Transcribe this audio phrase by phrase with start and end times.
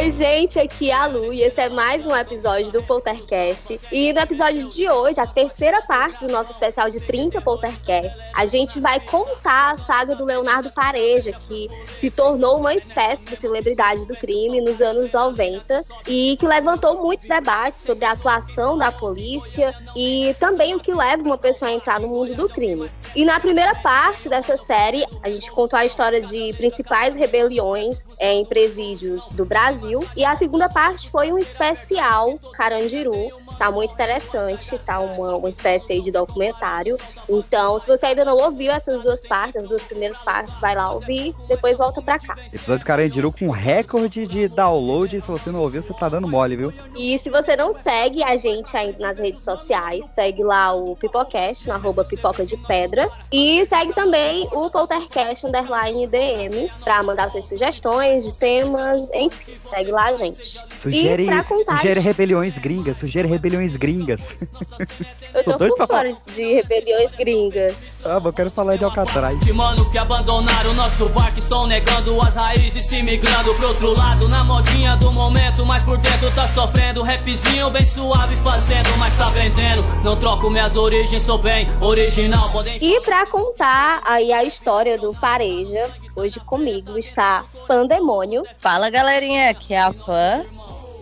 [0.00, 3.78] Oi, gente, aqui é a Lu e esse é mais um episódio do Poltercast.
[3.92, 8.46] E no episódio de hoje, a terceira parte do nosso especial de 30 Poltercasts, a
[8.46, 14.06] gente vai contar a saga do Leonardo Pareja, que se tornou uma espécie de celebridade
[14.06, 19.74] do crime nos anos 90 e que levantou muitos debates sobre a atuação da polícia
[19.94, 22.90] e também o que leva uma pessoa a entrar no mundo do crime.
[23.14, 28.46] E na primeira parte dessa série, a gente contou a história de principais rebeliões em
[28.46, 29.89] presídios do Brasil.
[30.16, 33.30] E a segunda parte foi um especial Carandiru.
[33.58, 36.96] Tá muito interessante, tá uma, uma espécie aí de documentário.
[37.28, 40.92] Então, se você ainda não ouviu essas duas partes, as duas primeiras partes, vai lá
[40.92, 42.36] ouvir, depois volta pra cá.
[42.52, 45.20] Episódio Carandiru com recorde de download.
[45.20, 46.72] Se você não ouviu, você tá dando mole, viu?
[46.96, 51.66] E se você não segue a gente ainda nas redes sociais, segue lá o Pipocast,
[51.68, 53.10] no arroba pipoca de pedra.
[53.32, 59.79] E segue também o Poltercast Underline DM pra mandar suas sugestões de temas, enfim, segue
[59.88, 60.60] lá, gente.
[60.80, 61.76] Sugere, contar...
[61.76, 64.34] sugere rebeliões gringas, sugere rebeliões gringas.
[65.32, 68.00] Eu tô por fora de rebeliões gringas.
[68.04, 69.38] Ah, eu quero falar de Alcatraz.
[69.40, 73.92] De mano que abandonaram o nosso barco, estão negando as raízes, se migrando pro outro
[73.92, 77.02] lado, na modinha do momento, mas por dentro tá sofrendo.
[77.02, 79.84] Rapzinho bem suave fazendo, mas tá vendendo.
[80.02, 82.50] Não troco minhas origens, sou bem original.
[82.50, 82.78] Podem...
[82.80, 88.44] E pra contar aí a história do Pareja, Hoje comigo está Pandemônio.
[88.58, 90.44] Fala galerinha, aqui é a Pan.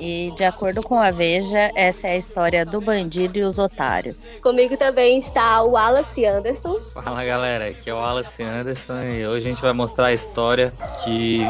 [0.00, 4.38] E de acordo com a Veja, essa é a história do bandido e os otários.
[4.40, 6.80] Comigo também está o Wallace Anderson.
[6.94, 10.72] Fala galera, aqui é o Wallace Anderson e hoje a gente vai mostrar a história
[11.02, 11.40] que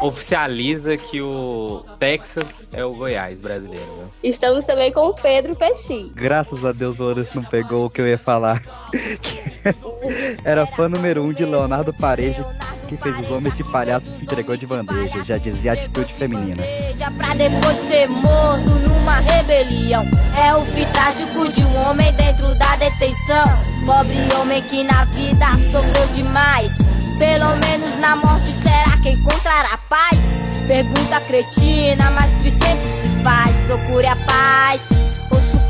[0.00, 3.84] oficializa que o Texas é o Goiás brasileiro.
[3.84, 4.08] Viu?
[4.24, 6.10] Estamos também com o Pedro Peixinho.
[6.12, 8.60] Graças a Deus o Anderson não pegou o que eu ia falar.
[10.44, 12.44] Era fã número um de Leonardo Pareja
[12.96, 16.62] que fez os homens de palhaço se entregou de bandeja, já dizia atitude feminina.
[17.16, 20.04] Pra depois ser morto numa rebelião.
[20.36, 23.44] É o fitático de um homem dentro da detenção.
[23.86, 26.76] Pobre homem que na vida sofreu demais.
[27.18, 30.18] Pelo menos na morte será que encontrará paz?
[30.66, 33.54] Pergunta cretina, mas que sempre se faz.
[33.66, 34.80] Procure a paz.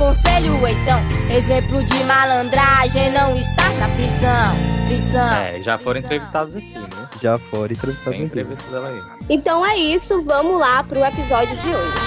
[0.02, 1.00] Ouça o conselho, então.
[1.30, 4.56] Exemplo de malandragem não está na prisão.
[4.86, 5.34] Prisão.
[5.34, 7.08] É, já foram entrevistados aqui, né?
[7.20, 9.00] Já foram entrevistados Tem entrevista dela aí.
[9.30, 12.02] Então é isso, vamos lá pro episódio de hoje.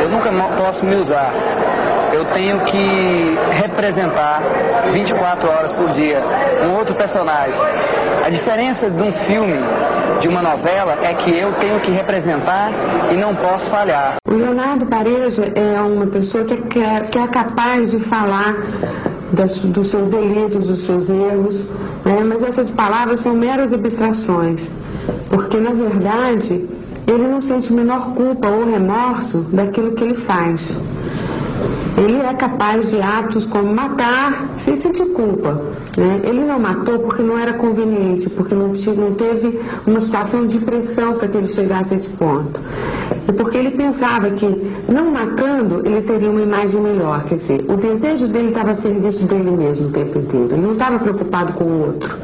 [0.00, 1.32] Eu nunca posso me usar.
[2.34, 4.42] Tenho que representar
[4.92, 6.22] 24 horas por dia
[6.66, 7.54] um outro personagem.
[8.24, 9.58] A diferença de um filme,
[10.20, 12.70] de uma novela, é que eu tenho que representar
[13.10, 14.16] e não posso falhar.
[14.28, 18.56] O Leonardo Pareja é uma pessoa que é, que é capaz de falar
[19.32, 21.68] das, dos seus delitos, dos seus erros,
[22.04, 22.22] né?
[22.24, 24.70] mas essas palavras são meras abstrações,
[25.30, 26.66] porque na verdade
[27.06, 30.78] ele não sente menor culpa ou remorso daquilo que ele faz.
[31.96, 35.60] Ele é capaz de atos como matar sem sentir culpa.
[35.96, 36.20] Né?
[36.22, 41.14] Ele não matou porque não era conveniente, porque não, não teve uma situação de pressão
[41.14, 42.60] para que ele chegasse a esse ponto.
[43.28, 44.46] E porque ele pensava que,
[44.88, 47.24] não matando, ele teria uma imagem melhor.
[47.24, 50.48] Quer dizer, o desejo dele estava a serviço dele mesmo o tempo inteiro.
[50.52, 52.16] Ele não estava preocupado com o outro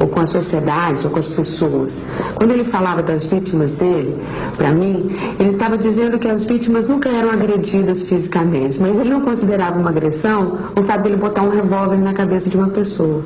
[0.00, 2.02] ou com a sociedade, ou com as pessoas.
[2.34, 4.16] Quando ele falava das vítimas dele,
[4.56, 9.20] para mim, ele estava dizendo que as vítimas nunca eram agredidas fisicamente, mas ele não
[9.20, 13.22] considerava uma agressão o fato dele botar um revólver na cabeça de uma pessoa.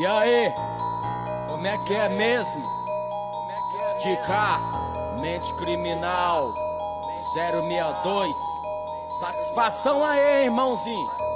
[0.00, 0.52] E aí,
[1.48, 2.62] como é que é mesmo?
[4.02, 4.60] De cá,
[5.20, 6.54] mente criminal
[7.34, 8.30] 062.
[9.20, 11.27] Satisfação aí, irmãozinho.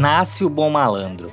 [0.00, 1.30] Nasce o bom malandro.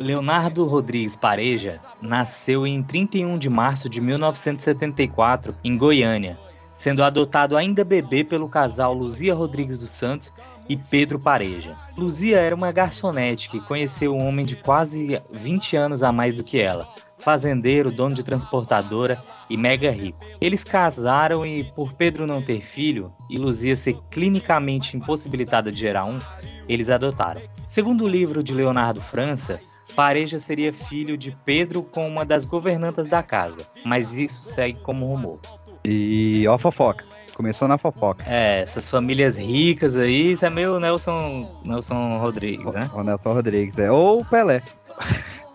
[0.00, 6.38] Leonardo Rodrigues Pareja nasceu em 31 de março de 1974 em Goiânia,
[6.72, 10.32] sendo adotado ainda bebê pelo casal Luzia Rodrigues dos Santos
[10.66, 11.76] e Pedro Pareja.
[11.94, 16.42] Luzia era uma garçonete que conheceu um homem de quase 20 anos a mais do
[16.42, 16.88] que ela,
[17.18, 20.24] fazendeiro, dono de transportadora e mega rico.
[20.40, 26.06] Eles casaram e, por Pedro não ter filho e Luzia ser clinicamente impossibilitada de gerar
[26.06, 26.18] um,
[26.68, 27.42] eles adotaram.
[27.66, 29.60] Segundo o livro de Leonardo França,
[29.94, 35.06] Pareja seria filho de Pedro com uma das governantas da casa, mas isso segue como
[35.06, 35.38] rumor.
[35.84, 37.04] E ó a fofoca.
[37.34, 38.24] Começou na fofoca.
[38.26, 42.90] É, essas famílias ricas aí, isso é meio Nelson, Nelson Rodrigues, né?
[42.94, 43.90] O Nelson Rodrigues, é.
[43.90, 44.62] Ou Pelé.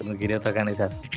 [0.00, 1.08] Eu não queria tocar nesse assunto.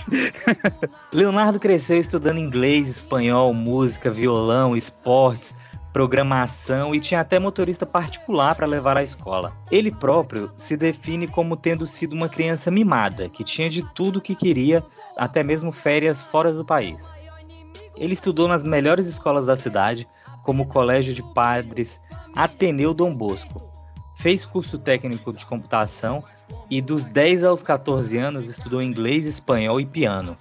[1.12, 5.56] Leonardo cresceu estudando inglês, espanhol, música, violão, esportes,
[5.94, 9.54] programação e tinha até motorista particular para levar à escola.
[9.72, 14.22] Ele próprio se define como tendo sido uma criança mimada, que tinha de tudo o
[14.22, 14.84] que queria,
[15.16, 17.12] até mesmo férias fora do país.
[17.96, 20.08] Ele estudou nas melhores escolas da cidade,
[20.42, 22.02] como o Colégio de Padres
[22.36, 23.62] Ateneu Dom Bosco.
[24.16, 26.24] Fez curso técnico de computação
[26.70, 30.36] e dos 10 aos 14 anos estudou inglês, espanhol e piano.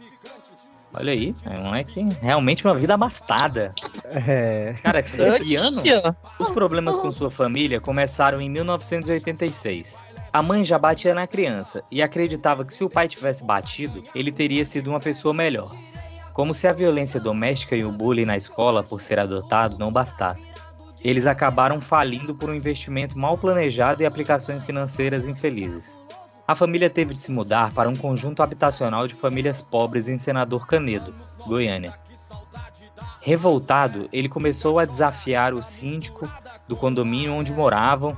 [0.95, 3.73] Olha aí, é um moleque realmente uma vida abastada.
[4.05, 4.75] É.
[4.83, 5.83] Cara, piano?
[6.39, 10.05] Os problemas com sua família começaram em 1986.
[10.33, 14.31] A mãe já batia na criança e acreditava que se o pai tivesse batido, ele
[14.31, 15.75] teria sido uma pessoa melhor.
[16.33, 20.47] Como se a violência doméstica e o bullying na escola por ser adotado não bastasse.
[21.05, 26.01] Eles acabaram falindo por um investimento mal planejado e aplicações financeiras infelizes.
[26.47, 30.67] A família teve de se mudar para um conjunto habitacional de famílias pobres em Senador
[30.67, 31.15] Canedo,
[31.47, 31.95] Goiânia.
[33.21, 36.29] Revoltado, ele começou a desafiar o síndico
[36.67, 38.17] do condomínio onde moravam.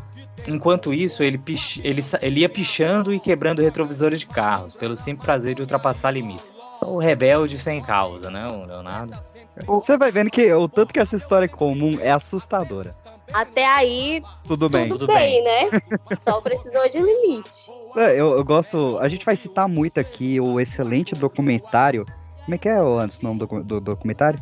[0.48, 1.80] Enquanto isso, ele, pich...
[1.84, 6.56] ele, ele ia pichando e quebrando retrovisores de carros, pelo simples prazer de ultrapassar limites.
[6.80, 9.18] O rebelde sem causa, né, Leonardo?
[9.66, 12.94] Você vai vendo que o tanto que essa história é comum é assustadora.
[13.32, 14.88] Até aí, Tudo bem.
[14.88, 15.80] tudo, tudo bem, né?
[16.20, 17.70] Só precisou de limite.
[17.96, 18.98] É, Eu, eu gosto.
[19.00, 22.04] A gente vai citar muito aqui o excelente documentário.
[22.44, 24.38] Como é que é o antes o nome do, do documentário?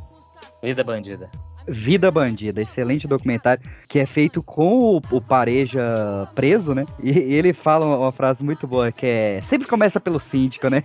[0.62, 1.30] Vida bandida.
[1.66, 6.84] Vida Bandida, excelente documentário, que é feito com o, o Pareja preso, né?
[7.00, 10.68] E, e ele fala uma, uma frase muito boa, que é sempre começa pelo síndico,
[10.68, 10.82] né?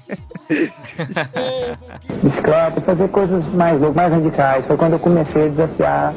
[2.22, 4.66] bicicleta, fazer coisas mais, mais radicais.
[4.66, 6.14] Foi quando eu comecei a desafiar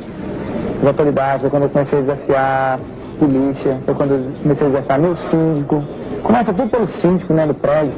[0.81, 4.71] as autoridades, foi quando eu comecei a desafiar a polícia, foi quando eu comecei a
[4.71, 5.85] desafiar meu síndico.
[6.23, 7.93] Começa tudo pelo síndico, né, do prédio.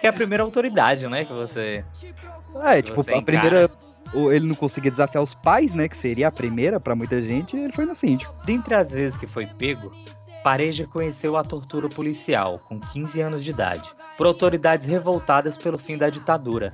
[0.00, 1.84] Que é a primeira autoridade, né, que você...
[2.64, 3.40] É, tipo, Você a encara.
[3.40, 3.70] primeira.
[4.14, 5.86] o- Ele não conseguia desafiar os pais, né?
[5.88, 8.34] Que seria a primeira pra muita gente, e ele foi no síndico.
[8.44, 9.92] Dentre as vezes que foi pego,
[10.42, 15.96] Pareja conheceu a tortura policial, com 15 anos de idade, por autoridades revoltadas pelo fim
[15.98, 16.72] da ditadura.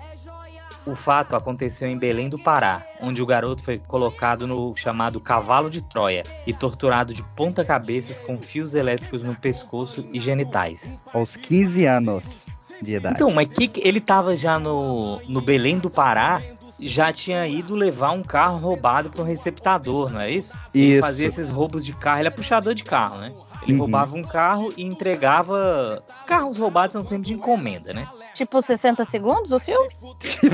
[0.87, 5.71] O fato aconteceu em Belém do Pará, onde o garoto foi colocado no chamado cavalo
[5.71, 10.99] de Troia e torturado de ponta cabeças com fios elétricos no pescoço e genitais.
[11.13, 12.47] Aos 15 anos
[12.83, 13.15] de idade.
[13.15, 16.43] Então, mas que ele tava já no, no Belém do Pará,
[16.79, 20.53] já tinha ido levar um carro roubado para um receptador, não é isso?
[20.75, 21.01] Ele Isso.
[21.01, 23.33] fazia esses roubos de carro, ele é puxador de carro, né?
[23.63, 23.79] Ele Uhum.
[23.79, 26.03] roubava um carro e entregava.
[26.27, 28.07] Carros roubados são sempre de encomenda, né?
[28.35, 29.89] Tipo 60 segundos o filme?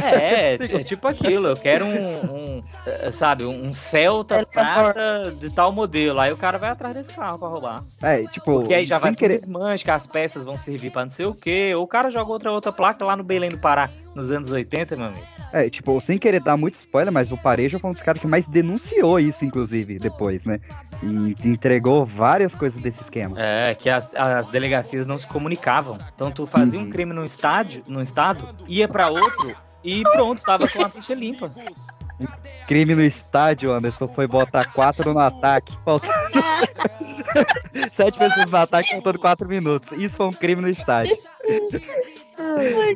[0.02, 1.88] É, é, tipo aquilo, eu quero um,
[2.58, 6.20] um, eh, sabe, um Celta Celta prata de tal modelo.
[6.20, 7.84] Aí o cara vai atrás desse carro pra roubar.
[8.02, 9.36] É, tipo, Porque aí já vai querer.
[9.36, 11.72] desmanche, que as peças vão servir pra não sei o quê.
[11.74, 14.96] Ou o cara joga outra outra placa lá no Belém do Pará, nos anos 80,
[14.96, 15.26] meu amigo.
[15.52, 18.26] É, tipo, sem querer dar muito spoiler, mas o Pareja foi um dos caras que
[18.26, 20.60] mais denunciou isso, inclusive, depois, né?
[21.02, 23.36] E entregou várias coisas desse esquema.
[23.40, 25.98] É, que as, as delegacias não se comunicavam.
[26.14, 26.90] Então tu fazia um Uhum.
[26.90, 31.50] crime num estádio, num estado, ia pra outro e pronto, tava com a ficha limpa.
[32.66, 36.12] Crime no estádio, Anderson, foi botar quatro no ataque, faltando.
[37.94, 39.90] Sete pessoas no ataque, faltando quatro minutos.
[39.92, 41.16] Isso foi um crime no estádio.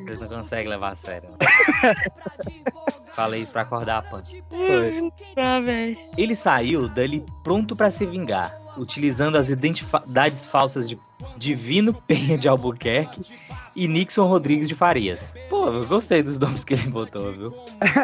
[0.05, 1.31] Vocês não conseguem levar a sério.
[3.15, 4.22] Falei isso pra acordar a pan.
[4.51, 5.13] Foi.
[6.19, 10.99] Ele saiu dali pronto pra se vingar, utilizando as identidades falsas de
[11.37, 13.22] Divino Penha de Albuquerque
[13.77, 15.35] e Nixon Rodrigues de Farias.
[15.49, 17.55] Pô, eu gostei dos nomes que ele botou, viu?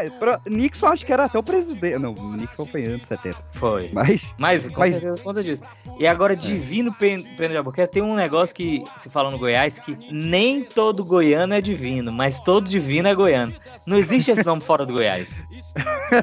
[0.49, 1.99] Nixon acho que era até o presidente.
[1.99, 3.39] Não, Nixon foi antes de 70.
[3.53, 3.91] Foi.
[3.93, 4.35] Mas.
[4.39, 5.62] Mas com Mas- certeza por conta disso.
[5.99, 9.79] E agora, Divino Pen- Pena de Albuquerque, tem um negócio que se fala no Goiás
[9.79, 13.53] que nem todo goiano é divino, mas todo divino é goiano.
[13.87, 15.41] Não existe esse nome fora do Goiás.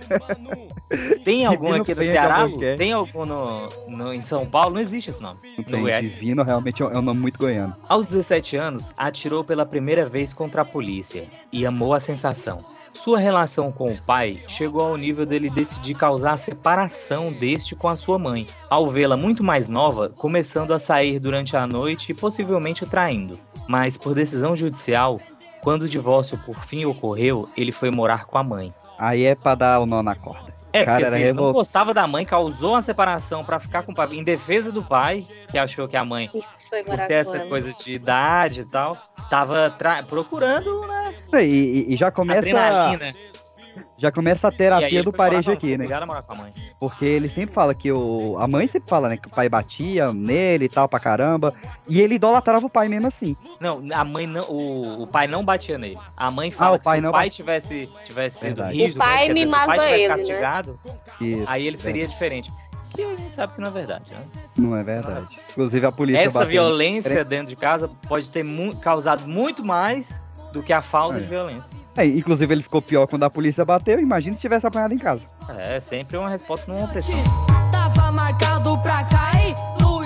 [1.24, 2.42] Tem algum Divino aqui do Ceará?
[2.42, 2.78] Albuquerque.
[2.78, 4.74] Tem algum no, no- em São Paulo?
[4.76, 5.38] Não existe esse nome.
[5.44, 6.10] Não No tem, Goiás.
[6.10, 7.76] Divino realmente é é um nome muito goiano.
[7.90, 12.64] Aos 17 anos, atirou pela primeira vez contra a polícia e amou a sensação.
[12.94, 17.88] Sua relação com o pai chegou ao nível dele decidir causar a separação deste com
[17.88, 22.16] a sua mãe, ao vê-la muito mais nova, começando a sair durante a noite e
[22.16, 23.40] possivelmente o traindo.
[23.68, 25.20] Mas, por decisão judicial,
[25.62, 28.74] quando o divórcio por fim ocorreu, ele foi morar com a mãe.
[28.98, 30.57] Aí é pra dar o nó na corda.
[30.74, 33.92] É, Cara, porque assim, ele não gostava da mãe, causou uma separação pra ficar com
[33.92, 37.14] o pai, em defesa do pai, que achou que a mãe Isso foi por ter
[37.14, 38.98] essa coisa de idade e tal,
[39.30, 41.46] tava tra- procurando né, E,
[41.90, 43.16] e- e já começa, adrenalina.
[43.98, 45.76] Já começa a terapia do com- aqui, né?
[45.86, 46.54] Obrigado a morar com a mãe.
[46.80, 48.38] Porque ele sempre fala que o.
[48.40, 49.18] A mãe sempre fala, né?
[49.18, 51.54] Que o pai batia nele e tal pra caramba.
[51.90, 53.36] E ele idolatrava o pai mesmo assim.
[53.60, 55.98] Não, a mãe não, o, o pai não batia nele.
[56.16, 58.56] A mãe fala Ah, o que pai se não o pai bat- tivesse, tivesse sido
[58.58, 58.78] Verdade.
[58.78, 60.16] rígido, O pai né, quer dizer, se o mimava pai tivesse ele, né?
[60.16, 60.80] castigado,
[61.22, 61.80] Isso, aí ele é.
[61.80, 62.54] seria diferente.
[62.94, 64.20] que a gente sabe que não é verdade, né?
[64.58, 65.28] Não é verdade.
[65.52, 70.18] Inclusive a polícia Essa violência dentro de casa pode ter mu- causado muito mais
[70.52, 71.22] do que a falta É.
[71.22, 71.78] de violência.
[71.96, 74.00] É, inclusive ele ficou pior quando a polícia bateu.
[74.00, 75.22] Imagina se tivesse apanhado em casa.
[75.58, 77.16] É sempre uma resposta numa opressão.
[77.72, 79.98] Tava marcado pra cair no.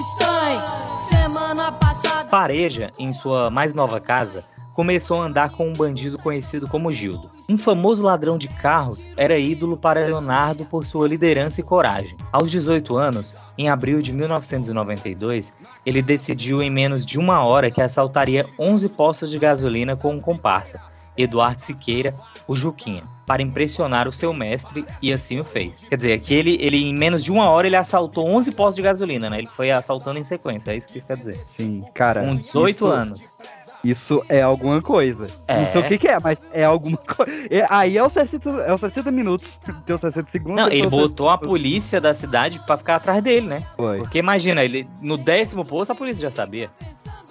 [1.09, 2.29] Semana passada.
[2.29, 4.43] Pareja, em sua mais nova casa,
[4.81, 7.29] começou a andar com um bandido conhecido como Gildo.
[7.47, 12.17] Um famoso ladrão de carros era ídolo para Leonardo por sua liderança e coragem.
[12.31, 15.53] Aos 18 anos, em abril de 1992,
[15.85, 20.19] ele decidiu em menos de uma hora que assaltaria 11 postos de gasolina com um
[20.19, 20.81] comparsa,
[21.15, 22.11] Eduardo Siqueira,
[22.47, 25.77] o Juquinha, para impressionar o seu mestre e assim o fez.
[25.89, 28.81] Quer dizer, que ele, ele em menos de uma hora ele assaltou 11 postos de
[28.81, 29.37] gasolina, né?
[29.37, 31.39] Ele foi assaltando em sequência, é isso que isso quer dizer.
[31.45, 32.23] Sim, cara.
[32.23, 33.39] Com 18 isso- anos.
[33.83, 35.25] Isso é alguma coisa.
[35.47, 35.59] É.
[35.59, 37.31] Não sei o que, que é, mas é alguma coisa.
[37.69, 39.59] aí é os 60, é os 60 minutos.
[39.85, 40.55] Tem os 60 segundos.
[40.63, 43.63] Não, ele botou a 60 polícia da cidade pra ficar atrás dele, né?
[43.75, 43.97] Foi.
[43.99, 46.69] Porque imagina, ele no décimo posto a polícia já sabia.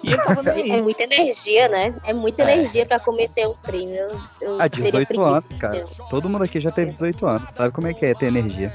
[0.03, 1.93] E ele tava nem É muita energia, né?
[2.03, 2.53] É muita É.
[2.53, 3.95] energia pra cometer um crime.
[3.95, 5.85] Eu, eu Ah, teria 18 preguiça anos, cara.
[6.09, 7.51] Todo mundo aqui já teve 18 anos.
[7.53, 8.73] Sabe como é que é ter energia?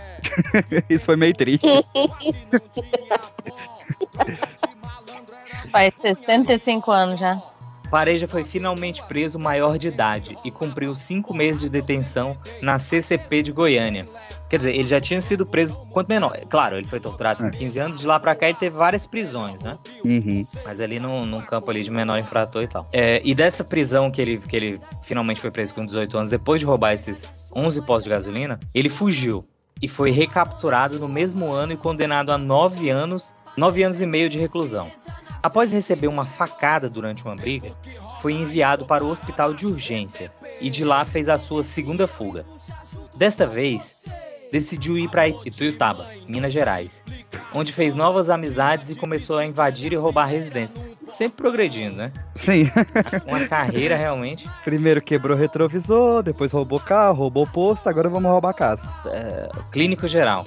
[0.88, 1.66] Isso foi meio triste.
[5.70, 7.42] Faz 65 anos já.
[7.90, 13.42] Pareja foi finalmente preso maior de idade e cumpriu cinco meses de detenção na CCP
[13.42, 14.06] de Goiânia.
[14.48, 16.38] Quer dizer, ele já tinha sido preso quanto menor.
[16.48, 17.50] Claro, ele foi torturado com É.
[17.50, 19.78] 15 anos, de lá pra cá ele teve várias prisões, né?
[20.04, 20.46] Uhum.
[20.64, 22.86] Mas ali num, num campo ali de menor infrator e tal.
[22.92, 26.60] É, e dessa prisão que ele, que ele finalmente foi preso com 18 anos, depois
[26.60, 29.44] de roubar esses 11 postos de gasolina, ele fugiu
[29.80, 34.28] e foi recapturado no mesmo ano e condenado a 9 anos, 9 anos e meio
[34.28, 34.90] de reclusão.
[35.46, 37.70] Após receber uma facada durante uma briga,
[38.20, 42.44] foi enviado para o hospital de urgência e de lá fez a sua segunda fuga.
[43.14, 43.94] Desta vez,
[44.50, 47.00] decidiu ir para Ituiutaba, Minas Gerais,
[47.54, 50.84] onde fez novas amizades e começou a invadir e roubar residências.
[51.08, 52.12] Sempre progredindo, né?
[52.34, 52.68] Sim.
[53.24, 54.50] Uma carreira realmente.
[54.64, 58.82] Primeiro quebrou retrovisor, depois roubou carro, roubou posto, agora vamos roubar casa.
[59.12, 60.44] é, clínico geral.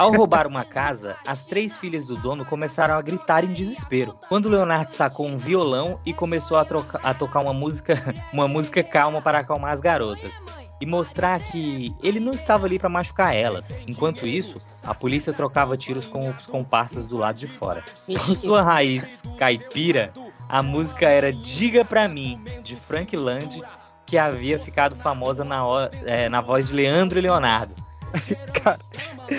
[0.00, 4.18] Ao roubar uma casa, as três filhas do dono começaram a gritar em desespero.
[4.30, 7.94] Quando Leonardo sacou um violão e começou a, troca- a tocar uma música,
[8.32, 10.32] uma música calma para acalmar as garotas
[10.80, 13.82] e mostrar que ele não estava ali para machucar elas.
[13.86, 17.84] Enquanto isso, a polícia trocava tiros com os comparsas do lado de fora.
[18.06, 20.14] Por sua raiz caipira,
[20.48, 23.60] a música era Diga Pra Mim, de Frank Land,
[24.06, 25.60] que havia ficado famosa na,
[26.06, 27.89] é, na voz de Leandro e Leonardo.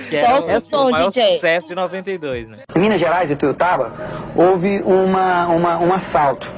[0.10, 1.34] Que era Solta o o, som, o maior DJ.
[1.36, 2.58] sucesso de 92, né?
[2.76, 3.92] Em Minas Gerais e Tuiutaba,
[4.36, 6.50] houve uma, uma- um assalto,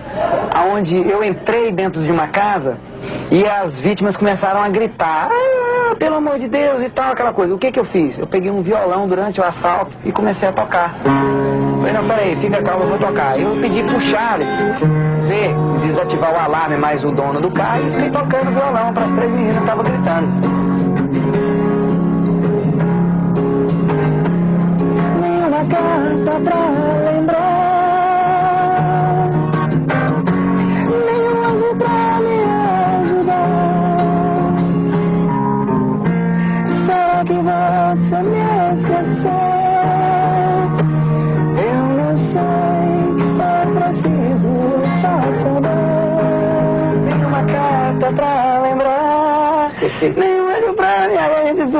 [0.71, 2.77] onde eu entrei dentro de uma casa
[3.31, 7.55] e as vítimas começaram a gritar, ah, pelo amor de Deus e tal, aquela coisa.
[7.55, 8.17] O que que eu fiz?
[8.19, 10.93] Eu peguei um violão durante o assalto e comecei a tocar.
[11.79, 13.39] Falei, não, peraí, fica calmo, eu vou tocar.
[13.39, 14.47] Eu pedi pro Charles
[15.27, 15.53] ver,
[15.85, 19.31] desativar o alarme mais o dono do carro e fiquei tocando violão para as três
[19.31, 20.62] meninas que estavam gritando.
[25.63, 26.59] Nenhuma carta pra
[27.09, 27.39] lembrar.
[31.05, 32.37] Nenhum anjo pra me
[33.05, 33.49] ajudar.
[36.85, 38.41] Será que você me
[38.73, 39.31] esqueceu?
[41.63, 42.83] Eu não sei,
[43.39, 44.53] eu preciso
[44.99, 45.87] só saber.
[47.05, 49.71] Nenhuma carta pra lembrar.
[50.17, 50.33] mim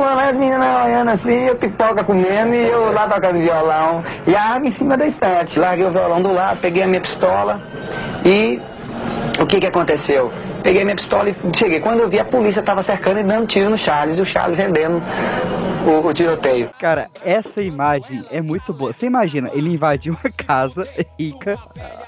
[0.04, 4.04] Zoando as meninas olhando assim Eu pipoca comendo e eu lá tocando violão.
[4.26, 5.58] E a arma em cima da estante.
[5.58, 7.58] Larguei o violão do lado, peguei a minha pistola
[8.22, 8.60] E
[9.40, 10.32] o que que aconteceu?
[10.62, 11.80] Peguei minha pistola e cheguei.
[11.80, 14.18] Quando eu vi, a polícia tava cercando e dando tiro no Charles.
[14.18, 15.02] E o Charles rendendo
[15.84, 16.70] o, o tiroteio.
[16.78, 18.92] Cara, essa imagem é muito boa.
[18.92, 20.84] Você imagina, ele invadiu uma casa
[21.18, 21.58] rica,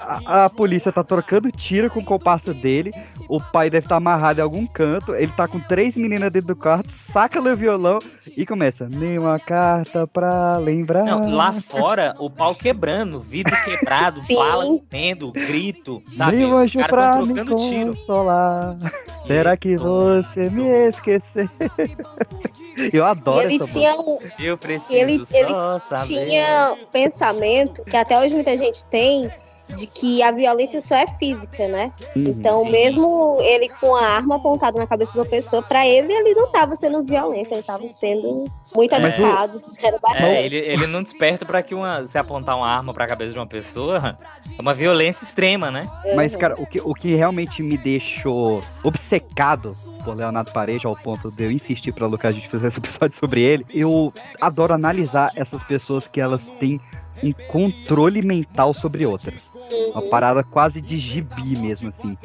[0.01, 2.91] a, a polícia tá trocando tiro com o comparsa dele,
[3.29, 6.55] o pai deve estar amarrado em algum canto, ele tá com três meninas dentro do
[6.55, 7.99] quarto, saca o violão
[8.35, 8.87] e começa.
[8.89, 11.03] Nenhuma carta pra lembrar.
[11.03, 16.37] Não, lá fora, o pau quebrando, vidro quebrado, bala tendo, grito, sabe?
[17.25, 17.89] Me trocando tiro.
[17.89, 18.77] consolar.
[19.25, 21.47] Será que você me esqueceu?
[22.93, 26.05] Eu adoro ele essa tinha um, Eu preciso ele, só ele saber.
[26.05, 29.29] tinha um pensamento que até hoje muita gente tem
[29.75, 31.91] de que a violência só é física, né?
[32.15, 32.69] Uhum, Então, sim.
[32.71, 36.49] mesmo ele com a arma apontada na cabeça de uma pessoa, pra ele, ele não
[36.51, 38.45] tava sendo violento, ele tava sendo
[38.75, 39.07] muito É.
[39.07, 39.61] educado.
[39.83, 40.25] Era bastante.
[40.25, 43.39] É, ele, ele não desperta pra que uma, se apontar uma arma pra cabeça de
[43.39, 44.17] uma pessoa
[44.57, 45.87] é uma violência extrema, né?
[46.15, 46.39] Mas, Uhum.
[46.39, 51.43] cara, o que, o que realmente me deixou obcecado por Leonardo Pareja, ao ponto de
[51.43, 55.63] eu insistir pra Lucas a gente fazer esse episódio sobre ele, eu adoro analisar essas
[55.63, 56.79] pessoas que elas têm
[57.23, 59.51] um controle mental sobre outras.
[59.93, 60.09] Uma Uhum.
[60.09, 62.17] parada quase de gibi mesmo, assim.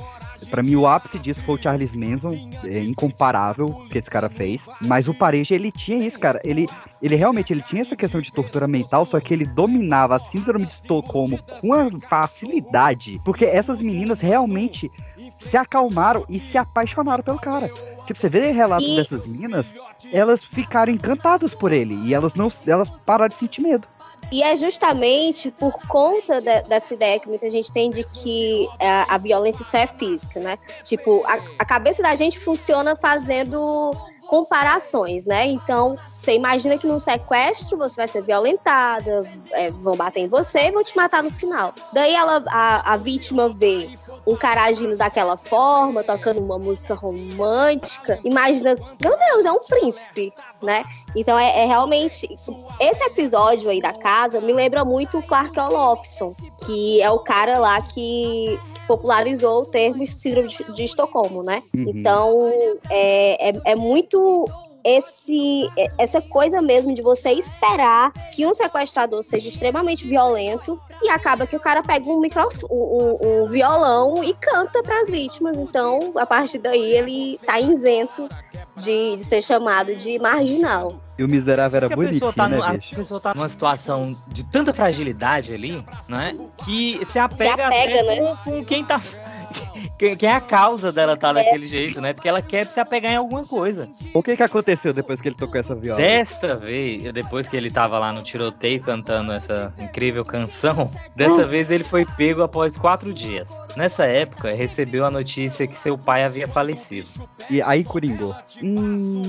[0.50, 2.32] Pra mim, o ápice disso foi o Charles Manson,
[2.64, 4.66] é incomparável o que esse cara fez.
[4.86, 6.40] Mas o Pareja, ele tinha isso, cara.
[6.44, 6.66] Ele,
[7.00, 10.66] ele realmente ele tinha essa questão de tortura mental, só que ele dominava a síndrome
[10.66, 13.20] de Estocolmo com facilidade.
[13.24, 14.90] Porque essas meninas realmente
[15.38, 17.68] se acalmaram e se apaixonaram pelo cara.
[18.06, 19.74] Tipo, você vê relatos E- dessas meninas,
[20.12, 21.94] elas ficaram encantadas por ele.
[22.04, 23.86] E elas não elas pararam de sentir medo.
[24.30, 29.14] E é justamente por conta de- dessa ideia que muita gente tem de que a,
[29.14, 30.58] a violência só é física, né?
[30.82, 33.94] Tipo, a, a cabeça da gente funciona fazendo
[34.26, 35.46] comparações, né?
[35.46, 40.68] Então, você imagina que num sequestro você vai ser violentada, é, vão bater em você
[40.68, 41.74] e vão te matar no final.
[41.92, 43.90] Daí ela, a, a vítima vê
[44.26, 50.32] um cara agindo daquela forma, tocando uma música romântica, imagina, meu Deus, é um príncipe,
[50.62, 50.84] né?
[51.14, 52.28] Então é, é realmente.
[52.80, 57.58] Esse episódio aí da casa me lembra muito o Clark Olofsson, que é o cara
[57.58, 61.62] lá que, que popularizou o termo síndrome de, de Estocolmo, né?
[61.74, 61.84] Uhum.
[61.88, 62.52] Então
[62.90, 64.46] é, é, é muito
[64.84, 71.46] esse essa coisa mesmo de você esperar que um sequestrador seja extremamente violento e acaba
[71.46, 75.56] que o cara pega um microfone, um, um- violão e canta para as vítimas.
[75.58, 78.28] Então, a partir daí ele tá isento
[78.76, 81.00] de, de ser chamado de marginal.
[81.18, 83.48] E o miserável era Porque a bonitinho, pessoa, tá né, no- a pessoa tá numa
[83.48, 86.36] situação de tanta fragilidade ali, né?
[86.64, 88.16] Que se apega, apega, até né?
[88.44, 89.00] com, com quem tá.
[90.02, 92.12] Quem quem é a causa dela tá daquele jeito, né?
[92.12, 93.88] Porque ela quer se apegar em alguma coisa.
[94.12, 95.96] O que que aconteceu depois que ele tocou essa viola?
[95.96, 101.70] Desta vez, depois que ele tava lá no tiroteio cantando essa incrível canção, dessa vez
[101.70, 103.56] ele foi pego após quatro dias.
[103.76, 107.06] Nessa época, recebeu a notícia que seu pai havia falecido.
[107.48, 108.34] E aí coringou.
[108.60, 109.22] Hum,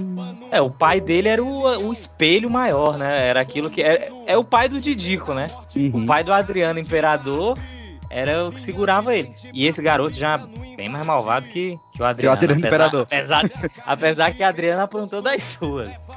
[0.50, 3.28] É, o pai dele era o, o espelho maior, né?
[3.28, 3.84] Era aquilo que.
[3.84, 5.48] É, é o pai do Didico, né?
[5.76, 6.04] uhum.
[6.04, 7.60] O pai do Adriano Imperador
[8.14, 9.34] era o que segurava ele.
[9.52, 12.36] E esse garoto já bem mais malvado que, que o Adriano.
[12.36, 13.02] Adriano apesar, Imperador.
[13.02, 13.44] Apesar,
[13.86, 16.08] apesar que a Adriana aprontou das suas.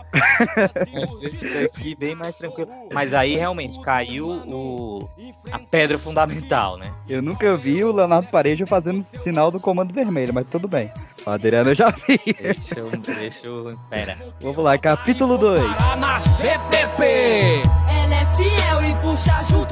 [1.22, 2.70] Esse daqui bem mais tranquilo.
[2.92, 5.08] Mas aí realmente caiu o,
[5.50, 6.92] a pedra fundamental, né?
[7.08, 10.92] Eu nunca vi o Leonardo Pareja fazendo sinal do comando vermelho, mas tudo bem.
[11.26, 12.20] O Adriano eu já vi.
[12.40, 12.90] Deixa eu.
[12.90, 13.78] Deixa eu.
[13.88, 14.18] Pera.
[14.40, 15.62] Vamos lá, capítulo 2.
[15.98, 17.62] na CPP.
[17.88, 19.65] Ela é fiel e puxa você.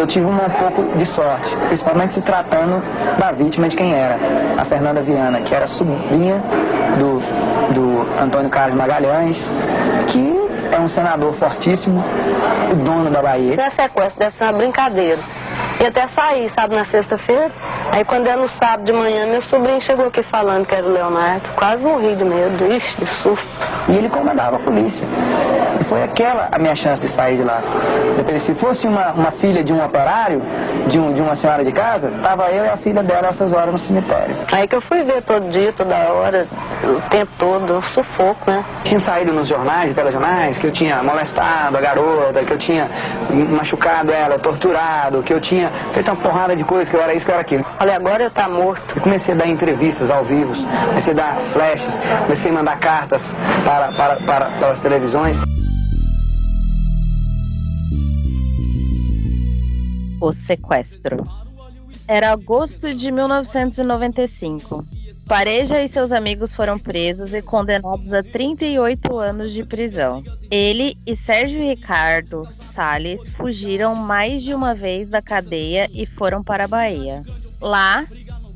[0.00, 2.82] Eu tive um pouco de sorte, principalmente se tratando
[3.18, 4.16] da vítima de quem era,
[4.56, 6.42] a Fernanda Viana, que era sobrinha
[6.98, 7.20] do,
[7.74, 9.46] do Antônio Carlos Magalhães,
[10.06, 10.34] que
[10.72, 12.02] é um senador fortíssimo,
[12.72, 13.60] o dono da Bahia.
[13.60, 15.18] É sequestro, deve ser uma brincadeira.
[15.78, 17.50] E até saí, sabe, na sexta-feira.
[17.92, 20.92] Aí quando é no sábado de manhã, meu sobrinho chegou aqui falando que era o
[20.92, 21.50] Leonardo.
[21.56, 23.50] Quase morri de medo, ixi, de susto.
[23.88, 25.04] E ele comandava a polícia.
[25.80, 27.60] E foi aquela a minha chance de sair de lá.
[28.38, 30.40] Se fosse uma, uma filha de um operário,
[30.86, 33.72] de, um, de uma senhora de casa, tava eu e a filha dela essas horas
[33.72, 34.36] no cemitério.
[34.52, 36.46] Aí que eu fui ver todo dia, toda hora,
[36.84, 38.64] o tempo todo, um sufoco, né?
[38.84, 42.88] Tinha saído nos jornais e telejornais que eu tinha molestado a garota, que eu tinha
[43.30, 47.24] machucado ela, torturado, que eu tinha feito uma porrada de coisas, que eu era isso,
[47.24, 47.64] que eu era aquilo.
[47.82, 48.94] Olha, agora eu tá morto.
[48.94, 50.52] Eu comecei a dar entrevistas ao vivo,
[50.88, 53.32] comecei a dar flashes, comecei a mandar cartas
[53.64, 55.38] para, para, para, para as televisões.
[60.20, 61.24] O sequestro.
[62.06, 64.84] Era agosto de 1995.
[65.26, 70.22] Pareja e seus amigos foram presos e condenados a 38 anos de prisão.
[70.50, 76.64] Ele e Sérgio Ricardo Salles fugiram mais de uma vez da cadeia e foram para
[76.64, 77.22] a Bahia.
[77.60, 78.04] Lá,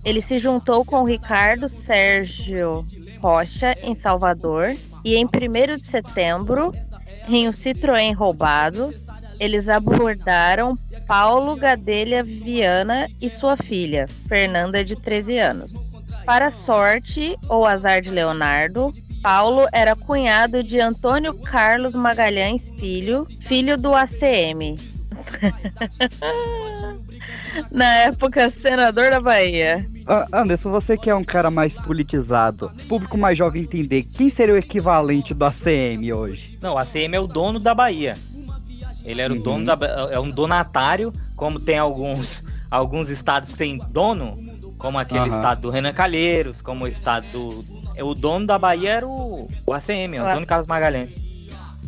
[0.04, 2.84] ele se juntou com Ricardo Sérgio
[3.20, 4.72] Rocha em Salvador
[5.04, 6.72] e em 1 de setembro,
[7.28, 8.94] em um Citroën roubado,
[9.40, 16.00] eles abordaram Paulo Gadelha Viana e sua filha, Fernanda, de 13 anos.
[16.24, 23.76] Para sorte ou azar de Leonardo, Paulo era cunhado de Antônio Carlos Magalhães Filho, filho
[23.76, 24.76] do ACM.
[27.70, 29.86] Na época, senador da Bahia.
[30.06, 34.54] Ah, Anderson, você que é um cara mais politizado, público mais jovem entender, quem seria
[34.54, 36.58] o equivalente do ACM hoje?
[36.60, 38.16] Não, a ACM é o dono da Bahia.
[39.04, 39.42] Ele era o Uhum.
[39.42, 39.78] dono da.
[40.10, 44.38] É um donatário, como tem alguns, alguns estados que tem dono,
[44.78, 45.28] como aquele Aham.
[45.28, 47.64] estado do Renan Calheiros, como o estado do.
[47.94, 51.14] é, O dono da Bahia era o, o ACM, Antônio Carlos Magalhães.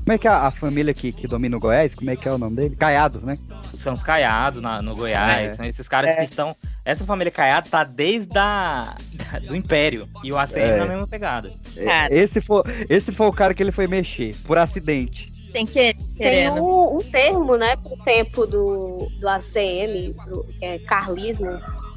[0.06, 2.28] Como é que é a, a família que, que domina o Goiás, como é que
[2.28, 2.76] é o nome dele?
[2.76, 3.36] Caiados, né?
[3.74, 5.50] São os Caiados na- no Goiás, É.
[5.50, 6.16] são esses caras É.
[6.18, 6.54] que estão.
[6.84, 8.94] Essa família Caiado tá desde a,
[9.32, 10.08] da- do Império.
[10.22, 10.76] E o ACM É.
[10.76, 11.52] na mesma pegada.
[11.76, 15.28] É, Esse foi, esse foi o cara que ele foi mexer, por acidente.
[15.52, 20.78] Tem que Tem um, um termo, né, pro tempo do, do ACM, do- que é
[20.78, 21.50] carlismo.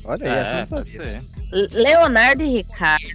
[0.06, 1.22] Olha É, aí, eu não pode ser.
[1.74, 3.06] Leonardo e Ricardo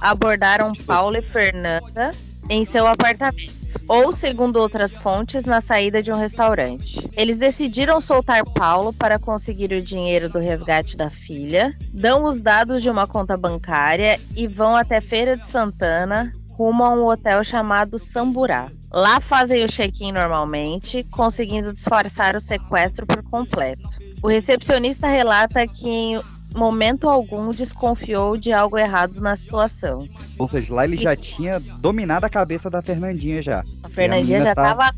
[0.00, 2.10] abordaram Paulo e Fernanda
[2.50, 3.54] em seu apartamento,
[3.86, 7.08] ou, segundo outras fontes, na saída de um restaurante.
[7.16, 12.82] Eles decidiram soltar Paulo para conseguir o dinheiro do resgate da filha, dão os dados
[12.82, 17.98] de uma conta bancária e vão até Feira de Santana, rumo a um hotel chamado
[17.98, 18.68] Samburá.
[18.92, 23.88] Lá fazem o check-in normalmente, conseguindo disfarçar o sequestro por completo.
[24.22, 26.16] O recepcionista relata que
[26.54, 30.06] momento algum desconfiou de algo errado na situação.
[30.38, 33.64] Ou seja, lá ele já tinha dominado a cabeça da Fernandinha já.
[33.82, 34.94] A Fernandinha a já tá- tava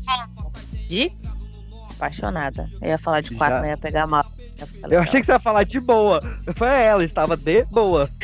[0.87, 1.11] de
[1.95, 2.69] apaixonada.
[2.81, 3.67] Eu ia falar de quatro, Já.
[3.67, 4.25] ia pegar mal.
[4.89, 6.21] Eu achei que você ia falar de boa.
[6.55, 8.09] Foi ela, estava de boa.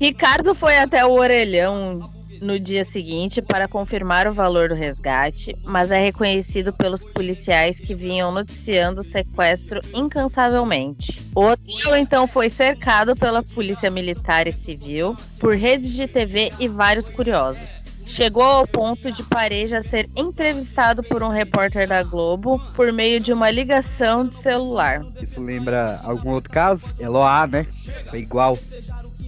[0.00, 5.90] Ricardo foi até o orelhão no dia seguinte para confirmar o valor do resgate, mas
[5.90, 11.20] é reconhecido pelos policiais que vinham noticiando o sequestro incansavelmente.
[11.34, 16.68] O hotel então foi cercado pela polícia militar e civil, por redes de TV e
[16.68, 17.86] vários curiosos.
[18.06, 23.32] Chegou ao ponto de Pareja ser entrevistado por um repórter da Globo por meio de
[23.32, 25.04] uma ligação de celular.
[25.20, 26.86] Isso lembra algum outro caso?
[27.00, 27.66] Eloá, né?
[28.08, 28.56] Foi igual.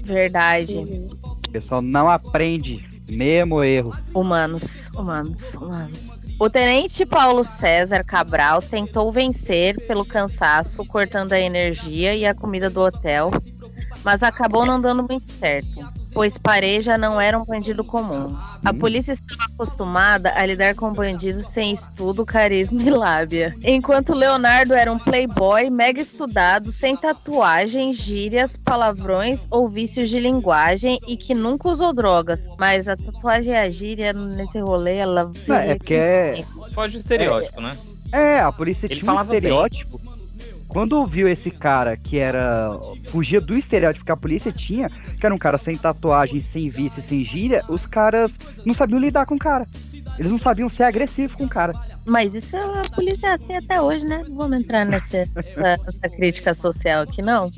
[0.05, 0.79] Verdade.
[0.79, 2.87] O pessoal não aprende.
[3.09, 3.97] Mesmo erro.
[4.15, 6.19] Humanos, humanos, humanos.
[6.39, 12.71] O tenente Paulo César Cabral tentou vencer pelo cansaço, cortando a energia e a comida
[12.71, 13.31] do hotel,
[14.05, 15.81] mas acabou não dando muito certo,
[16.13, 18.37] pois Pareja não era um bandido comum.
[18.65, 24.75] A polícia estava acostumada a lidar com bandidos sem estudo, carisma e lábia, enquanto Leonardo
[24.75, 31.35] era um playboy mega estudado, sem tatuagem, gírias, palavrões ou vícios de linguagem e que
[31.35, 32.47] nunca usou drogas.
[32.59, 35.31] Mas a tatuagem e a gíria nesse rolê, ela.
[35.47, 36.45] Não, é porque é.
[36.73, 37.77] Foge do estereótipo, né?
[38.13, 39.53] É, a polícia Ele tinha um falava bem.
[40.69, 42.71] Quando viu esse cara que era.
[43.07, 47.03] fugia do estereótipo que a polícia tinha, que era um cara sem tatuagem, sem vício,
[47.07, 49.67] sem gíria, os caras não sabiam lidar com o cara.
[50.19, 51.73] Eles não sabiam ser agressivo com o cara.
[52.07, 54.23] Mas isso a polícia é assim até hoje, né?
[54.29, 57.51] Não vamos entrar nessa, nessa- nessa crítica social aqui, não.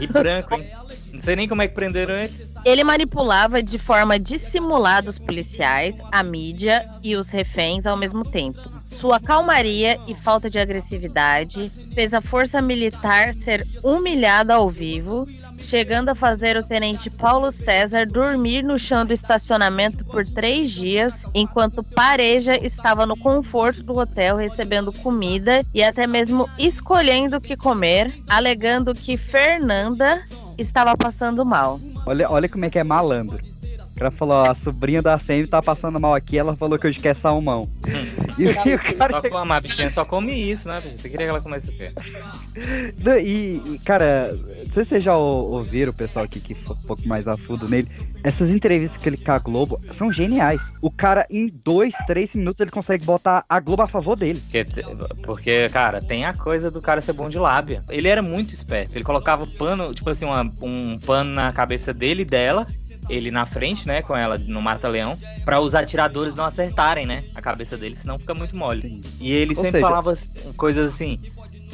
[0.00, 0.66] E branco, hein?
[1.12, 2.32] Não sei nem como é que prenderam ele.
[2.64, 8.60] Ele manipulava de forma dissimulada os policiais, a mídia e os reféns ao mesmo tempo.
[8.98, 15.22] Sua calmaria e falta de agressividade fez a força militar ser humilhada ao vivo,
[15.56, 21.22] chegando a fazer o tenente Paulo César dormir no chão do estacionamento por três dias,
[21.32, 27.56] enquanto Pareja estava no conforto do hotel recebendo comida e até mesmo escolhendo o que
[27.56, 30.20] comer, alegando que Fernanda
[30.58, 31.78] estava passando mal.
[32.04, 33.38] Olha, olha como é que é malandro.
[33.98, 36.86] O cara falou, ó, a sobrinha da Sam tá passando mal aqui, ela falou que
[36.86, 37.68] hoje quer salmão.
[38.38, 40.80] E, e o cara Só com a bichinha só come isso, né?
[40.80, 40.98] bicho?
[40.98, 41.90] Você queria que ela comesse o quê?
[43.02, 46.54] Não, E, e, cara, não sei se vocês já ou- ouviram o pessoal aqui que
[46.54, 47.88] foi um pouco mais a fundo nele.
[48.22, 50.60] Essas entrevistas que ele com a Globo são geniais.
[50.80, 54.38] O cara, em dois, três minutos, ele consegue botar a Globo a favor dele.
[54.40, 54.64] Porque,
[55.24, 57.82] porque, cara, tem a coisa do cara ser bom de lábia.
[57.88, 58.96] Ele era muito esperto.
[58.96, 62.64] Ele colocava pano, tipo assim, uma- um pano na cabeça dele e dela.
[63.08, 67.40] Ele na frente, né, com ela no Mata-Leão, pra os atiradores não acertarem, né, a
[67.40, 69.00] cabeça dele, senão fica muito mole.
[69.20, 70.12] E ele Ou sempre seja- falava
[70.56, 71.18] coisas assim: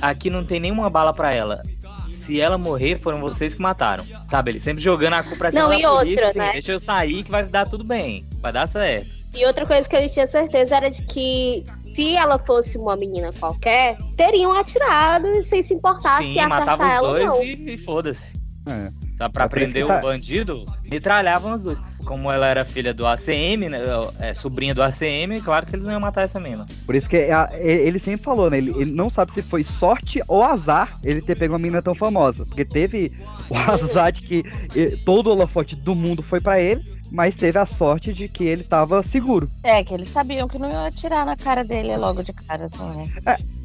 [0.01, 1.63] aqui não tem nenhuma bala pra ela.
[2.07, 4.05] Se ela morrer, foram vocês que mataram.
[4.31, 4.51] Sabe?
[4.53, 6.53] Ele sempre jogando a culpa pra cima Não, da e polícia, outra, assim, né?
[6.53, 8.25] deixa eu sair que vai dar tudo bem.
[8.41, 9.09] Vai dar certo.
[9.35, 13.33] E outra coisa que ele tinha certeza era de que se ela fosse uma menina
[13.33, 17.27] qualquer, teriam atirado e sem se importar Sim, se acertar matava os ela ou dois
[17.27, 17.43] não.
[17.43, 18.33] e, e foda-se.
[18.69, 18.91] É.
[19.17, 21.79] Tá, pra É prender o bandido, metralhavam os dois.
[22.05, 23.79] Como ela era filha do ACM, né,
[24.19, 26.67] é, sobrinha do ACM, claro que eles não iam matar essa mina.
[26.85, 28.59] Por isso que a- e- ele sempre falou, né?
[28.59, 31.95] Ele, ele não sabe se foi sorte ou azar ele ter pego uma menina tão
[31.95, 32.45] famosa.
[32.45, 33.13] Porque teve
[33.49, 34.45] o azar de que
[34.77, 36.83] eh, todo o holofote do mundo foi pra ele,
[37.15, 39.49] mas teve a sorte de que ele tava seguro.
[39.63, 43.09] É, que eles sabiam que não iam atirar na cara dele logo de cara também.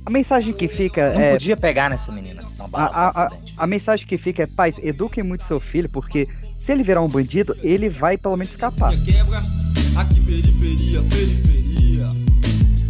[0.06, 1.32] A mensagem que fica Não é.
[1.32, 2.44] podia pegar nessa menina.
[2.44, 6.28] Uma A, bala a, a mensagem que fica é, pais, eduquem muito seu filho, porque
[6.60, 8.94] se ele virar um bandido, ele vai pelo menos escapar.
[9.04, 9.42] Quebra,
[9.98, 12.19] aqui periferia, periferia.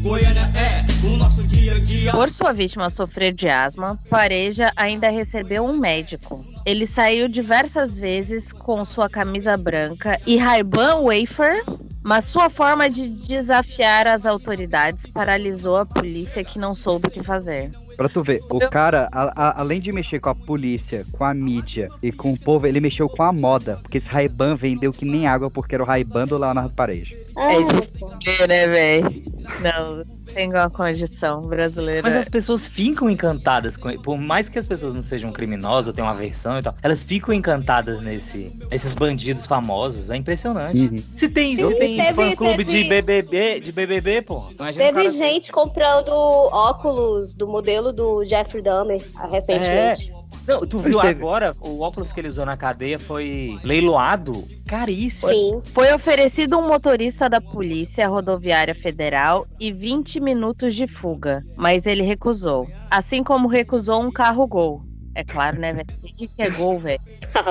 [0.01, 2.12] Goiânia é o nosso dia a dia.
[2.12, 6.45] Por sua vítima sofrer de asma, Pareja ainda recebeu um médico.
[6.65, 11.63] Ele saiu diversas vezes com sua camisa branca e Ray-Ban Wafer,
[12.01, 17.21] mas sua forma de desafiar as autoridades paralisou a polícia que não soube o que
[17.21, 17.71] fazer.
[17.97, 21.33] Pra tu ver, o cara, a- a- além de mexer com a polícia, com a
[21.33, 23.77] mídia e com o povo, ele mexeu com a moda.
[23.81, 27.17] Porque esse Ray-Ban vendeu que nem água porque era o Ray-Ban do Leonardo Pareja.
[27.35, 29.21] Ah, É de né, velho?
[29.62, 32.01] Não, tem uma condição brasileira.
[32.03, 35.93] Mas as pessoas ficam encantadas com Por mais que as pessoas não sejam criminosas ou
[35.93, 40.09] tenham aversão e tal, elas ficam encantadas nesse, nesses bandidos famosos.
[40.12, 40.79] É impressionante.
[40.79, 41.03] Uhum.
[41.15, 44.43] Se tem, se Sim, tem teve- fã-clube teve- de BBB, de BBB, pô.
[44.57, 50.13] Imagina o Teve cara- gente comprando óculos do modelo do Jeffrey Dahmer ah, recentemente.
[50.49, 55.31] Não, tu viu teve- agora, o óculos que ele usou na cadeia foi leiloado, caríssimo.
[55.31, 55.62] Sim.
[55.63, 62.01] Foi oferecido um motorista da Polícia Rodoviária Federal e 20 minutos de fuga, mas ele
[62.03, 62.67] recusou.
[62.89, 64.81] Assim como recusou um carro Gol.
[65.15, 65.88] É claro, né, velho?
[66.03, 67.01] O que que é Gol, velho?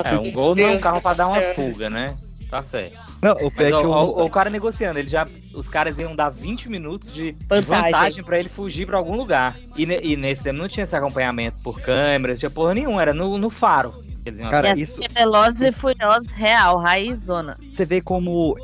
[0.03, 2.15] É, um gol não é um carro pra dar uma fuga, né?
[2.49, 2.97] Tá certo.
[3.21, 6.15] Não, o Mas que ó, o, ó, o cara negociando, ele já, os caras iam
[6.15, 7.83] dar 20 minutos de Vantagem.
[7.91, 9.55] vantagem, pra ele fugir pra algum lugar.
[9.77, 13.37] E, e nesse tempo não tinha esse acompanhamento por câmeras, tinha porra nenhuma, era no,
[13.37, 14.03] no faro.
[14.23, 17.55] Quer dizer, Cara, E isso- é Velozes e Furiosos real, raizona.
[17.73, 18.57] você vê como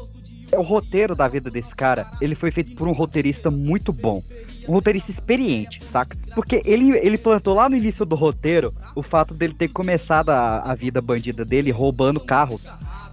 [0.52, 4.24] o roteiro da vida desse cara, ele foi feito por um roteirista muito bom.
[4.68, 6.18] Um roteirista experiente, saca?
[6.34, 10.60] Porque ele, ele plantou lá no início do roteiro o fato dele ter começado a,
[10.72, 12.68] a vida bandida dele roubando carros.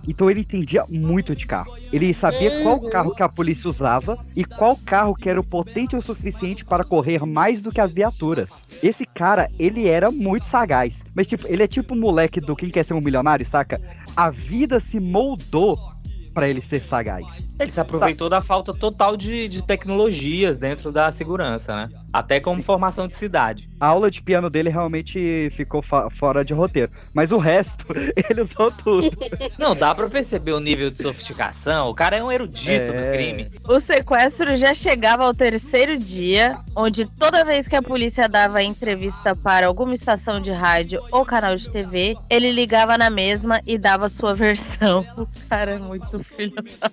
[0.07, 1.77] Então ele entendia muito de carro.
[1.93, 2.91] Ele sabia qual Uhum.
[2.91, 6.85] carro que a polícia usava e qual carro que era o potente o suficiente para
[6.85, 8.49] correr mais do que as viaturas.
[8.83, 10.95] Esse cara, ele era muito sagaz.
[11.15, 13.81] Mas tipo, ele é tipo o moleque do Quem Quer Ser Um Milionário, saca?
[14.17, 15.92] A vida se moldou
[16.33, 17.27] pra ele ser sagaz.
[17.59, 21.89] Ele se aproveitou da falta total de, de tecnologias dentro da segurança, né?
[22.13, 23.69] Até como formação de cidade.
[23.79, 25.83] A aula de piano dele realmente ficou
[26.19, 26.91] fora de roteiro.
[27.15, 27.87] Mas o resto,
[28.29, 29.11] ele usou tudo.
[29.59, 31.89] Não, dá pra perceber o nível de sofisticação.
[31.89, 33.13] O cara é um erudito do É.
[33.13, 33.51] crime.
[33.69, 39.35] O sequestro já chegava ao terceiro dia, onde toda vez que a polícia dava entrevista
[39.35, 44.09] para alguma estação de rádio ou canal de TV, ele ligava na mesma e dava
[44.09, 45.01] sua versão.
[45.17, 46.91] O cara é muito filho da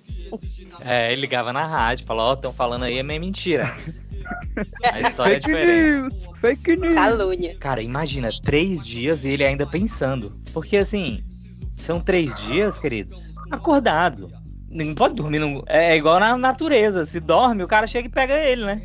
[0.82, 3.76] É, ele ligava na rádio, falou, ó, estão falando aí, é meio mentira.
[4.84, 6.02] A história é diferente.
[6.02, 6.28] news!
[6.40, 6.96] Fake news!
[6.96, 7.56] Calúnia.
[7.60, 10.32] Cara, imagina, três dias e ele ainda pensando.
[10.54, 11.24] Porque assim,
[11.76, 14.32] são três dias, queridos, acordado.
[14.72, 15.40] Não pode dormir.
[15.40, 15.64] Num...
[15.68, 17.04] É igual na natureza.
[17.06, 18.82] Se dorme, o cara chega e pega ele, né?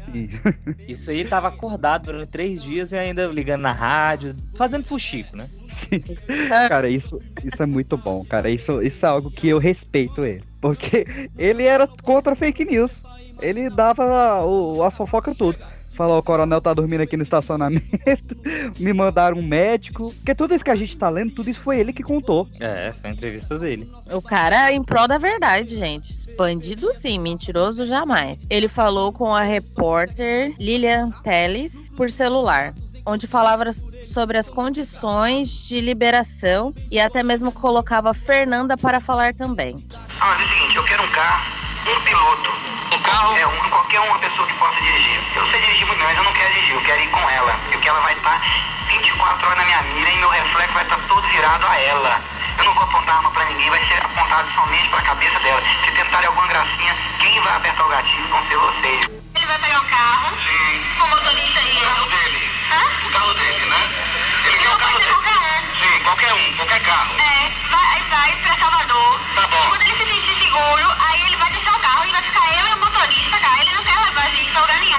[0.88, 5.36] Isso aí ele tava acordado durante três dias e ainda ligando na rádio, fazendo fuxico,
[5.36, 5.48] né?
[6.68, 8.48] Cara, isso, isso é muito bom, cara.
[8.48, 10.42] Isso, isso é algo que eu respeito ele.
[10.60, 13.02] Porque ele era contra fake news.
[13.42, 15.58] Ele dava o, as fofocas tudo.
[15.94, 17.84] Falou, o coronel tá dormindo aqui no estacionamento.
[18.78, 20.12] Me mandaram um médico.
[20.14, 22.48] Porque tudo isso que a gente tá lendo, tudo isso foi ele que contou.
[22.60, 23.90] É, essa foi a entrevista dele.
[24.12, 26.24] O cara é em prol da verdade, gente.
[26.36, 28.38] Bandido sim, mentiroso jamais.
[28.50, 32.74] Ele falou com a repórter Lilian Teles por celular,
[33.06, 33.70] onde falava
[34.04, 39.76] sobre as condições de liberação e até mesmo colocava a Fernanda para falar também.
[40.20, 41.52] Ah, é o seguinte, eu quero um carro,
[41.86, 42.52] um piloto.
[42.92, 43.36] Um carro?
[43.36, 45.20] É, um, qualquer uma pessoa que possa dirigir.
[45.34, 47.30] Eu não sei dirigir muito bem, mas eu não quero dirigir, eu quero ir com
[47.30, 47.58] ela.
[47.70, 48.40] Porque ela vai estar
[48.88, 52.20] 24 horas na minha mira e meu reflexo vai estar todo virado a ela.
[52.58, 55.62] Eu não vou apontar arma pra ninguém, vai ser apontado somente pra cabeça dela.
[55.84, 59.06] Se tentarem alguma gracinha, quem vai apertar o gatilho vão ser vocês.
[59.34, 60.36] Ele vai pegar o carro?
[60.36, 60.84] Sim.
[60.98, 61.76] Com o motorista aí.
[61.76, 62.50] O carro dele.
[62.70, 63.06] Hã?
[63.06, 63.90] O carro dele, né?
[64.46, 65.10] Ele quer o carro dele.
[65.10, 65.74] Qualquer um.
[65.80, 67.14] Sim, qualquer um, qualquer carro.
[67.18, 69.20] É, vai, vai pra Salvador.
[69.34, 69.68] Tá bom.
[69.70, 71.13] Quando ele se sentir seguro, aí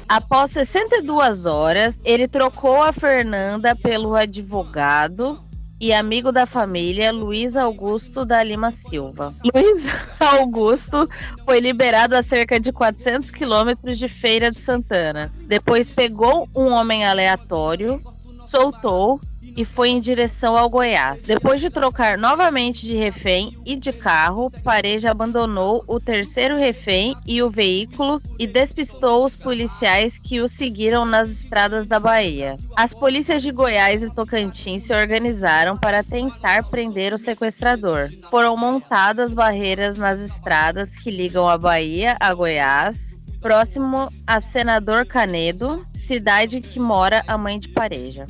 [0.07, 5.39] Após 62 horas, ele trocou a Fernanda pelo advogado
[5.79, 9.33] e amigo da família Luiz Augusto da Lima Silva.
[9.43, 9.87] Luiz
[10.19, 11.09] Augusto
[11.43, 15.31] foi liberado a cerca de 400 quilômetros de Feira de Santana.
[15.47, 18.01] Depois pegou um homem aleatório,
[18.45, 19.19] soltou
[19.55, 21.21] e foi em direção ao Goiás.
[21.23, 27.41] Depois de trocar novamente de refém e de carro, Pareja abandonou o terceiro refém e
[27.41, 32.55] o veículo e despistou os policiais que o seguiram nas estradas da Bahia.
[32.75, 38.09] As polícias de Goiás e Tocantins se organizaram para tentar prender o sequestrador.
[38.29, 45.85] Foram montadas barreiras nas estradas que ligam a Bahia a Goiás, próximo a Senador Canedo,
[45.93, 48.25] cidade que mora a mãe de Pareja.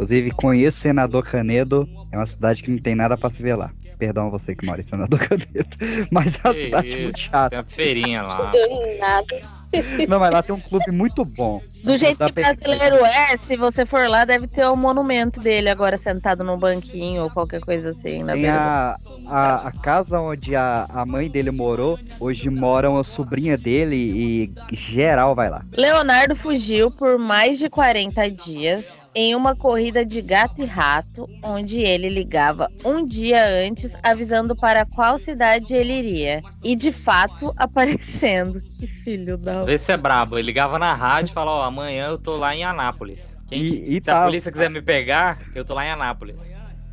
[0.00, 1.86] Inclusive, conheço o senador Canedo.
[2.10, 3.70] É uma cidade que não tem nada pra se ver lá.
[3.98, 5.76] Perdão a você que mora em Senador Caneto.
[6.10, 7.50] Mas é uma Que cidade muito isso, chata.
[7.50, 8.50] Tem uma feirinha lá.
[8.98, 9.60] Nada.
[10.08, 11.60] Não, mas lá tem um clube muito bom.
[11.84, 15.98] Do jeito que brasileiro é, se você for lá, deve ter o monumento dele agora
[15.98, 18.22] sentado num banquinho ou qualquer coisa assim.
[18.22, 21.98] Na Tem a, a, a casa onde a, a mãe dele morou.
[22.18, 25.58] Hoje mora uma sobrinha dele e geral vai lá.
[25.58, 25.80] do...
[25.80, 31.78] Leonardo fugiu por mais de 40 dias em uma corrida de gato e rato, onde
[31.78, 36.40] ele ligava um dia antes avisando para qual cidade ele iria.
[36.62, 38.60] E de fato aparecendo.
[38.78, 39.64] Que filho da.
[39.64, 40.38] Vê se é brabo.
[40.38, 43.38] Ele ligava na rádio e falava, ó, amanhã eu tô lá em Anápolis.
[43.48, 46.48] Quem- E- e se a polícia quiser me pegar, eu tô lá em Anápolis.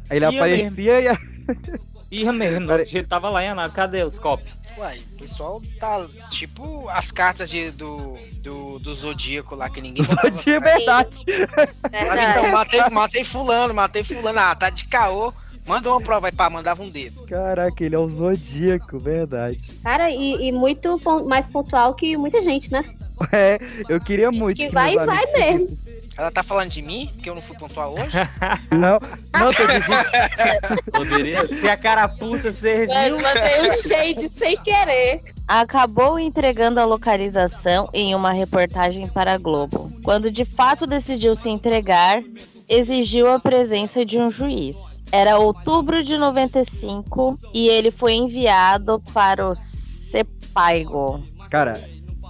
[0.09, 1.19] Aí ele Ia aparecia
[2.09, 3.75] e Ia mesmo, ele tava lá em Anápolis.
[3.75, 4.56] Cadê os copos?
[4.77, 10.03] Uai, o pessoal tá tipo as cartas de, do, do, do Zodíaco lá que ninguém
[10.05, 11.25] Zodíaco, é verdade.
[11.91, 14.37] Ah, então, matei, matei fulano, matei fulano.
[14.37, 15.33] Ah, tá de caô.
[15.65, 17.25] Manda uma prova aí, pá, mandava um dedo.
[17.25, 19.59] Caraca, ele é o Zodíaco, verdade.
[19.83, 22.85] Cara, e, e muito mais pontual que muita gente, né?
[23.31, 23.59] É,
[23.89, 24.55] eu queria muito.
[24.55, 25.77] que vai meus e vai mesmo.
[26.17, 28.09] Ela tá falando de mim, que eu não fui pontuar hoje?
[28.71, 28.99] Não,
[29.39, 30.91] não, tô dizendo.
[30.91, 32.87] Poderia ser a carapuça serviu.
[32.87, 35.21] Vai, mandei um shade sem querer.
[35.47, 39.91] acabou entregando a localização em uma reportagem para a Globo.
[40.03, 42.21] Quando de fato decidiu se entregar,
[42.67, 44.75] exigiu a presença de um juiz.
[45.11, 51.23] Era outubro de 95 e ele foi enviado para o Sepaigo.
[51.49, 51.79] Cara,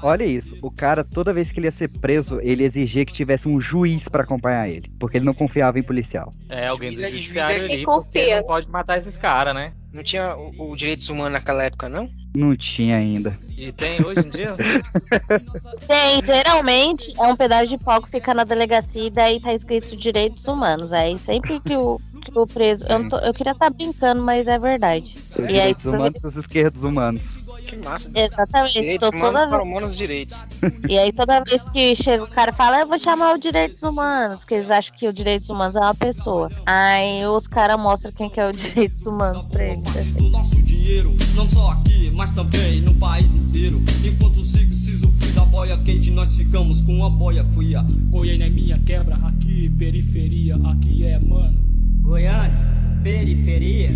[0.02, 0.58] olha isso.
[0.62, 4.08] O cara, toda vez que ele ia ser preso, ele exigia que tivesse um juiz
[4.08, 4.90] pra acompanhar ele.
[5.00, 6.34] Porque ele não confiava em policial.
[6.50, 8.38] É, alguém do é- juiz judiciário é- ali, confia.
[8.38, 9.74] não pode matar esses caras, né?
[9.94, 12.08] Não tinha o, o direitos humanos naquela época, não?
[12.36, 13.38] Não tinha ainda.
[13.58, 14.54] E tem hoje em dia?
[15.88, 19.96] Tem, geralmente é um pedaço de pau que fica na delegacia e daí tá escrito
[19.98, 20.94] direitos humanos.
[20.94, 22.86] Aí sempre que o, que o preso.
[22.88, 25.16] Eu, tô- eu queria estar brincando, mas é verdade.
[25.16, 27.22] Os E aí, humanos e os esquerdos humanos.
[27.66, 28.10] Que massa.
[28.14, 28.74] Exatamente.
[28.82, 30.46] Direitos humanos toda para vez- humanos direitos.
[30.88, 34.40] E aí toda vez que chega o cara fala, eu vou chamar o direitos humanos,
[34.40, 36.50] porque eles acham que o direitos humanos é uma pessoa.
[36.66, 39.87] Aí os caras mostram quem que é o direitos humanos pra eles.
[40.18, 43.82] Do nosso dinheiro, não só aqui, mas também no país inteiro.
[44.04, 47.82] Enquanto sigo, siso fui da boia quente, nós ficamos com a boia fria.
[48.10, 51.58] Goiânia é minha quebra, aqui periferia, aqui é mano.
[52.02, 53.90] Goiânia, periferia.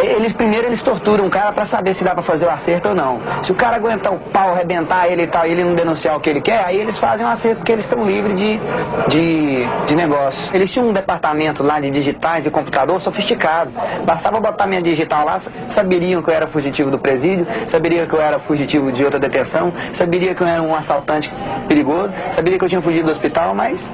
[0.00, 2.94] Eles primeiro eles torturam o cara pra saber se dá pra fazer o acerto ou
[2.94, 3.20] não.
[3.42, 6.20] Se o cara aguentar o pau, arrebentar ele e tal, e ele não denunciar o
[6.20, 8.60] que ele quer, aí eles fazem um acerto porque eles estão livres de,
[9.08, 10.54] de, de negócio.
[10.54, 13.72] Eles tinham um departamento lá de digitais e computador sofisticado.
[14.04, 18.20] Bastava botar minha digital lá, saberiam que eu era fugitivo do presídio, saberiam que eu
[18.20, 21.32] era fugitivo de outra detenção, saberiam que eu era um assaltante
[21.66, 23.84] perigoso, saberiam que eu tinha fugido do hospital, mas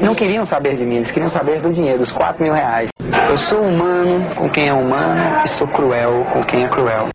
[0.00, 2.88] não queriam saber de mim, eles queriam saber do dinheiro, dos 4 mil reais.
[3.28, 7.08] Eu sou humano com quem é humano sou cruel com quem é cruel.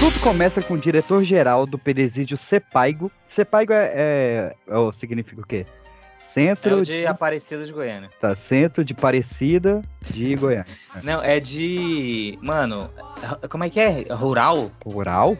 [0.00, 3.10] Tudo começa com o diretor-geral do presídio Sepaigo.
[3.28, 5.64] Sepaigo é, é, é o- significa o quê?
[5.68, 8.08] É Centro o de Aparecida de Goiânia.
[8.20, 10.66] Tá, centro de Parecida de Goiânia.
[11.02, 12.38] Não, é de.
[12.40, 12.88] Mano,
[13.50, 14.06] como é que é?
[14.10, 14.70] Rural?
[14.84, 15.36] Rural?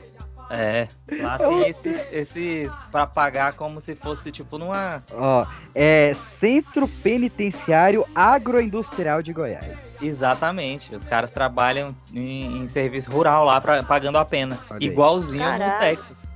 [0.52, 0.86] É.
[1.20, 5.02] Lá tem esses, esses pra pagar como se fosse tipo numa.
[5.14, 10.02] Ó, é Centro Penitenciário Agroindustrial de Goiás.
[10.02, 10.94] Exatamente.
[10.94, 14.58] Os caras trabalham em, em serviço rural lá, pra, pagando a pena.
[14.68, 14.86] Olha aí.
[14.86, 15.78] Igualzinho no.
[15.78, 16.31] Texas.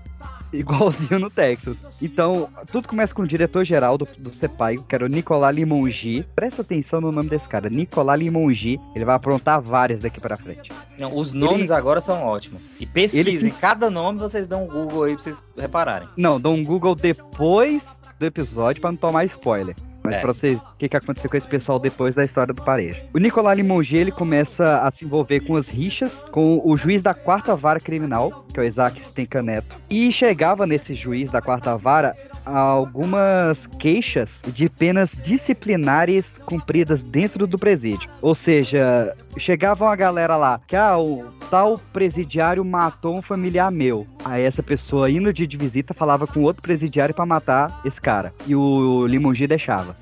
[0.53, 1.77] Igualzinho no Texas.
[2.01, 6.25] Então, tudo começa com o diretor-geral do, do Sepaigo, que era o Nicolás Limongi.
[6.35, 8.79] Presta atenção no nome desse cara, Nicolás Limongi.
[8.95, 10.71] Ele vai aprontar várias daqui pra frente.
[10.99, 12.75] Não, os nomes agora são ótimos.
[12.81, 16.09] E pesquisem, cada nome vocês dão um Google aí pra vocês repararem.
[16.17, 19.75] Não, dá um Google depois do episódio pra não tomar spoiler.
[20.07, 20.21] Mas É.
[20.21, 23.03] pra vocês, o que, que aconteceu com esse pessoal depois da história do Pareja.
[23.15, 27.13] O Nicolás Limongi, ele começa a se envolver com as rixas com o juiz da
[27.15, 29.77] quarta vara criminal, que é o Isaac Stenka Neto.
[29.91, 37.59] E chegava nesse juiz da quarta vara algumas queixas de penas disciplinares cumpridas dentro do
[37.59, 38.09] presídio.
[38.23, 44.07] Ou seja, chegava uma galera lá que ah, o tal presidiário matou um familiar meu.
[44.25, 48.33] Aí essa pessoa indo de de visita falava com outro presidiário pra matar esse cara.
[48.47, 49.97] E o Limongi deixava.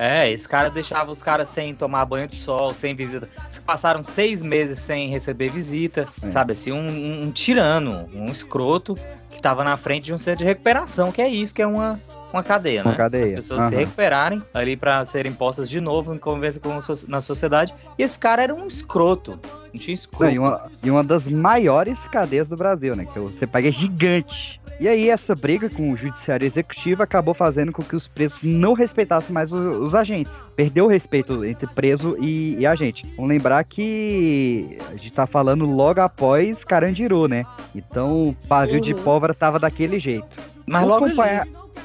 [0.00, 3.28] É, esse cara deixava os caras sem tomar banho de sol, sem visita.
[3.66, 6.28] Passaram seis meses sem receber visita, É.
[6.30, 6.52] sabe?
[6.52, 8.94] Assim, um, um- um tirano, um escroto
[9.30, 11.98] que tava na frente de um centro de recuperação, que é isso, que é uma,
[12.32, 12.96] uma cadeia, Uma né?
[12.96, 13.78] cadeia, As pessoas se aham.
[13.84, 17.74] recuperarem ali pra serem postas de novo em convivência com, na sociedade.
[17.98, 19.38] E esse cara era um escroto.
[19.72, 20.30] Não tinha Não, escrúpulo.
[20.30, 23.06] e, uma, e uma das maiores cadeias do Brasil, né?
[23.12, 24.58] Que o CEPAG é gigante.
[24.80, 28.74] E aí essa briga com o judiciário executivo acabou fazendo com que os presos não
[28.74, 30.32] respeitassem mais os, os agentes.
[30.54, 33.02] Perdeu o respeito entre preso e, e agente.
[33.16, 37.44] Vamos lembrar que a gente tá falando logo após Carandiru, né?
[37.74, 38.98] Então, pavio de Uhum.
[39.34, 40.26] Tava daquele jeito.
[40.66, 41.16] Mas logo ali,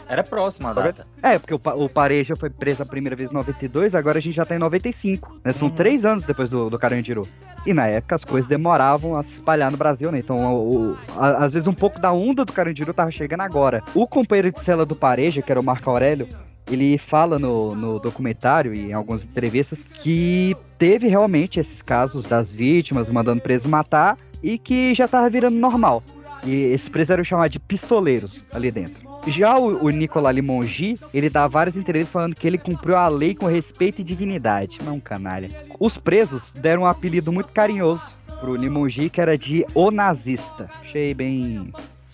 [0.09, 1.07] era próxima a data.
[1.21, 4.35] É, porque o, o Pareja foi preso a primeira vez em 92, agora a gente
[4.35, 5.39] já tá em 95.
[5.43, 5.53] Né?
[5.53, 5.73] São Uhum.
[5.75, 7.27] três anos depois do, do Carandiru.
[7.65, 10.19] E na época as coisas demoravam a se espalhar no Brasil, né?
[10.19, 13.81] Então, o- o- a- às vezes um pouco da onda do Carandiru tava chegando agora.
[13.95, 16.27] O companheiro de cela do Pareja, que era o Marco Aurélio,
[16.69, 22.51] ele fala no, no documentário e em algumas entrevistas que teve realmente esses casos das
[22.51, 26.03] vítimas mandando preso matar e que já tava virando normal.
[26.45, 29.01] E esses presos eram chamados de pistoleiros ali dentro.
[29.27, 33.33] Já o, o Nicolas Limongi, ele dá várias entrevistas falando que ele cumpriu a lei
[33.33, 34.79] com respeito e dignidade.
[34.83, 35.49] Não é um canalha.
[35.79, 38.01] Os presos deram um apelido muito carinhoso
[38.39, 40.69] pro Limongi, que era de O Nazista.
[40.81, 41.71] Achei bem...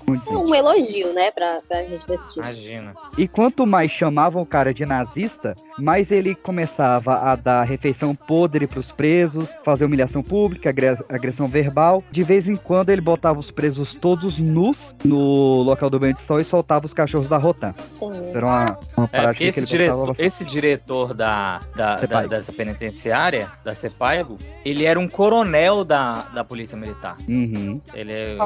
[0.10, 0.36] condizente.
[0.36, 2.40] Um elogio, né, pra, pra gente desse tipo.
[2.40, 2.94] Imagina.
[3.18, 8.68] E quanto mais chamavam o cara de nazista, mais ele começava a dar refeição podre
[8.68, 12.04] pros presos, fazer humilhação pública, agre- agressão verbal.
[12.12, 16.22] De vez em quando ele botava os presos todos nus no local do banho de
[16.22, 17.74] sol e soltava os cachorros da Rotan.
[18.22, 22.26] Isso era uma, uma É, prática esse, que ele diretor, esse diretor da, da, da-
[22.28, 27.18] dessa penitenciária, da CEPAIGO, ele era um coronel da, da Polícia Militar.
[27.28, 27.82] Uhum.
[27.94, 28.38] Ele é-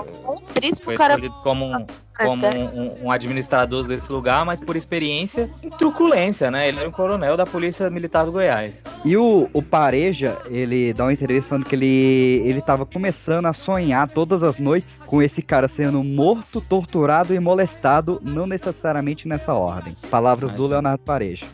[0.54, 1.16] Triste pro foi cara.
[1.54, 1.86] Como, um,
[2.18, 6.68] como um, um- administrador desse lugar, mas por experiência em truculência, né?
[6.68, 8.84] Ele era um coronel da Polícia Militar do Goiás.
[9.06, 13.54] E o, o Pareja, ele dá uma entrevista falando que ele, ele tava começando a
[13.54, 19.54] sonhar todas as noites com esse cara sendo morto, torturado e molestado, não necessariamente nessa
[19.54, 19.96] ordem.
[20.10, 20.74] Palavras do Imagina.
[20.74, 21.46] Leonardo Pareja.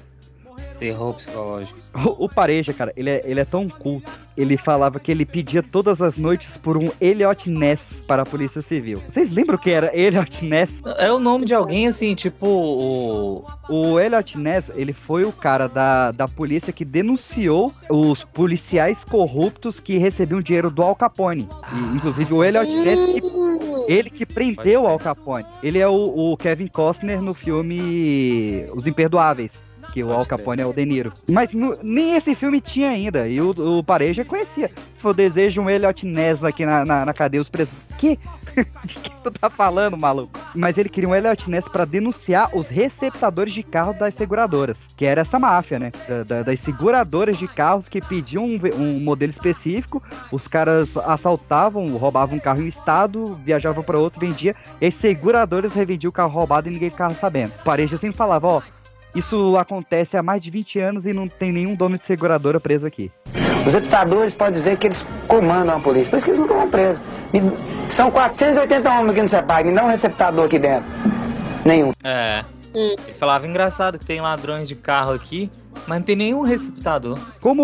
[0.80, 1.78] Terror psicológico.
[1.94, 4.10] O, o Pareja, cara, ele é, ele é tão culto.
[4.38, 8.62] Ele falava que ele pedia todas as noites por um Elliot Ness para a Polícia
[8.62, 9.02] Civil.
[9.06, 10.82] Vocês lembram o que era Elliot Ness?
[10.98, 13.44] É o nome de alguém assim, tipo o.
[13.70, 19.80] O Elliot Ness, ele foi o cara da, da polícia que denunciou os policiais corruptos
[19.80, 21.48] que recebiam dinheiro do Al Capone.
[21.74, 25.46] E, inclusive o Elliot Ness, que- Hum, ele que prendeu o Al Capone.
[25.62, 29.62] Ele é o, o Kevin Costner no filme Os Imperdoáveis.
[29.94, 30.26] Que o Al.
[30.26, 31.12] Capone é o De Niro.
[31.30, 33.28] Mas no- nem esse filme tinha ainda.
[33.28, 34.70] E o, o Pareja conhecia.
[35.00, 37.42] Foi desejo um Elliot Ness aqui na, na, na cadeia.
[37.42, 37.74] Os presos.
[37.98, 38.18] Que?
[38.86, 40.40] De que tu tá falando, maluco?
[40.54, 44.88] Mas ele queria um Elliot Ness pra denunciar os receptadores de carro das seguradoras.
[44.96, 45.92] Que era essa máfia, né?
[46.08, 50.02] Da- da- das seguradoras de carros que pediam um, um modelo específico.
[50.32, 54.56] Os caras assaltavam, roubavam um carro em um estado, viajavam pra outro, vendia.
[54.82, 57.54] E as seguradoras revendiam o carro roubado e ninguém ficava sabendo.
[57.62, 58.62] O Pareja sempre falava, ó.
[59.16, 62.86] Isso acontece há mais de 20 anos e não tem nenhum dono de seguradora preso
[62.86, 63.12] aqui.
[63.60, 66.70] Os receptadores podem dizer que eles comandam a polícia, por isso que eles não estão
[66.70, 67.00] presos.
[67.34, 67.42] Me-
[67.90, 70.86] São 480 homens aqui no CEPAG, me dá um receptador aqui dentro.
[71.66, 71.92] Nenhum.
[72.04, 72.44] É.
[72.74, 75.50] Ele falava engraçado que tem ladrões de carro aqui,
[75.88, 77.18] mas não tem nenhum receptador.
[77.42, 77.64] Como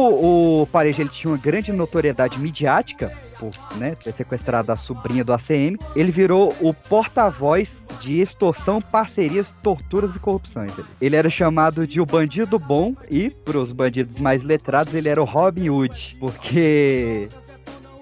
[0.61, 5.33] o Pareja ele tinha uma grande notoriedade midiática, por né, ter sequestrado a sobrinha do
[5.33, 10.73] ACM, ele virou o porta-voz de extorsão, parcerias, torturas e corrupções.
[11.01, 15.21] Ele era chamado de o bandido bom e, para os bandidos mais letrados, ele era
[15.21, 17.29] o Robin Hood, porque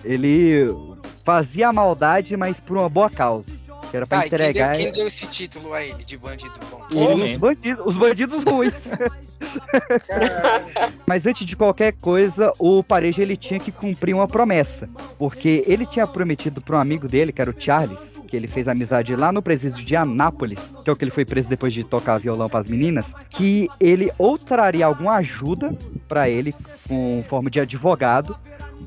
[0.04, 0.68] ele
[1.24, 3.63] fazia maldade, mas por uma boa causa.
[3.94, 6.18] Que era pra Tá, e quem deu, entregar quem deu esse título a ele de
[6.18, 6.84] bandido bom?
[6.90, 8.74] os bandidos, os bandidos ruins.
[11.06, 14.90] Mas antes de qualquer coisa, o Pareja ele tinha que cumprir uma promessa,
[15.20, 18.68] porque ele tinha prometido para um amigo dele, que era o Charles, que ele fez
[18.68, 21.84] amizade lá no presídio de Anápolis, que é o que ele foi preso depois de
[21.84, 25.72] tocar violão para as meninas, que ele ou traria alguma ajuda
[26.08, 26.52] para ele
[26.88, 28.36] com forma de advogado,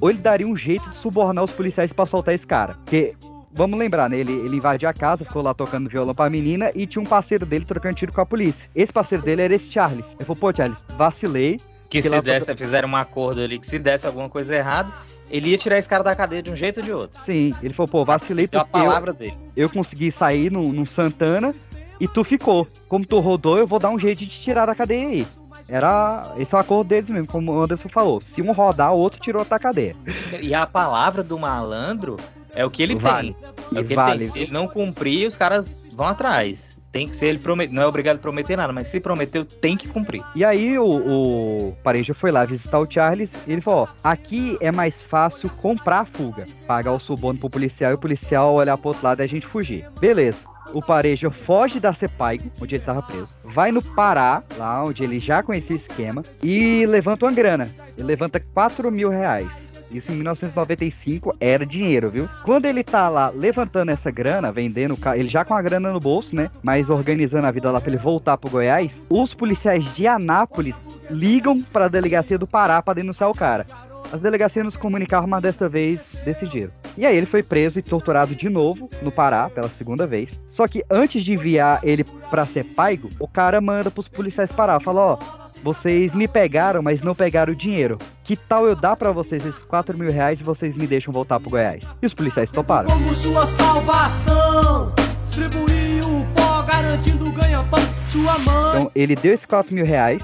[0.01, 2.75] ou ele daria um jeito de subornar os policiais para soltar esse cara.
[2.85, 3.15] Porque
[3.57, 4.19] Vamos lembrar, né?
[4.19, 7.47] Ele, ele invadiu a casa, ficou lá tocando violão pra menina e tinha um parceiro
[7.47, 8.69] dele trocando tiro com a polícia.
[8.75, 10.09] Esse parceiro dele era esse Charles.
[10.15, 11.59] Ele falou, pô, Charles, vacilei.
[11.89, 14.93] Que se desse, fizeram um acordo ali, que se desse alguma coisa errada,
[15.31, 17.23] ele ia tirar esse cara da cadeia de um jeito ou de outro.
[17.23, 19.39] Sim, ele falou, pô, vacilei Deu a porque eu, palavra dele.
[19.57, 21.55] eu consegui sair no, no Santana
[21.99, 22.69] e tu ficou.
[22.89, 25.27] Como tu rodou, eu vou dar um jeito de te tirar da cadeia aí.
[25.67, 26.35] Era.
[26.37, 28.21] Esse é o acordo deles mesmo, como o Anderson falou.
[28.21, 29.97] Se um rodar, o outro tirou da cadeia.
[30.43, 32.17] E a palavra do malandro
[32.57, 33.35] é o que ele Vale.
[33.35, 33.79] tem.
[33.79, 34.13] É o que vale.
[34.13, 34.29] ele tem.
[34.29, 36.77] Se ele não cumprir, os caras vão atrás.
[36.91, 37.41] Tem que ser ele
[37.71, 40.23] não é obrigado a prometer nada, mas se prometeu, tem que cumprir.
[40.35, 44.57] E aí o, o Pareja foi lá visitar o Charles e ele falou, ó, aqui
[44.63, 46.47] é mais fácil comprar a fuga.
[46.67, 49.47] Pagar o suborno pro policial e o policial olhar pro outro lado e a gente
[49.47, 49.87] fugir.
[50.01, 50.39] Beleza.
[50.73, 53.29] O Pareja foge da Cepaigo, onde ele tava preso.
[53.45, 57.71] Vai no Pará, lá onde ele já conhecia o esquema, e levanta uma grana.
[57.97, 59.66] Ele levanta 4 mil reais.
[59.91, 62.29] Isso em 1995 era dinheiro, viu?
[62.45, 66.35] Quando ele tá lá levantando essa grana, vendendo, ele já com a grana no bolso,
[66.35, 66.51] né?
[66.63, 70.77] Mas organizando a vida lá pra ele voltar pro Goiás, os policiais de Anápolis
[71.11, 73.67] ligam pra delegacia do Pará pra denunciar o cara.
[74.13, 76.71] As delegacias nos comunicaram, mas dessa vez decidiram.
[76.97, 80.41] E aí ele foi preso e torturado de novo no Pará, pela segunda vez.
[80.47, 84.81] Só que antes de enviar ele pra ser paigo, o cara manda pros policiais parar.
[84.81, 85.19] Fala, ó,
[85.67, 87.99] vocês me pegaram, mas não pegaram o dinheiro.
[88.23, 91.41] Que tal eu dar pra vocês esses 4 mil reais e vocês me deixam voltar
[91.41, 91.83] pro Goiás?
[92.01, 92.89] E os policiais toparam.
[92.89, 94.93] Como sua salvação,
[95.25, 97.81] distribuir o pó garantindo ganha-pão.
[98.09, 98.69] Sua mãe.
[98.77, 100.23] Então ele deu esses 4 mil reais,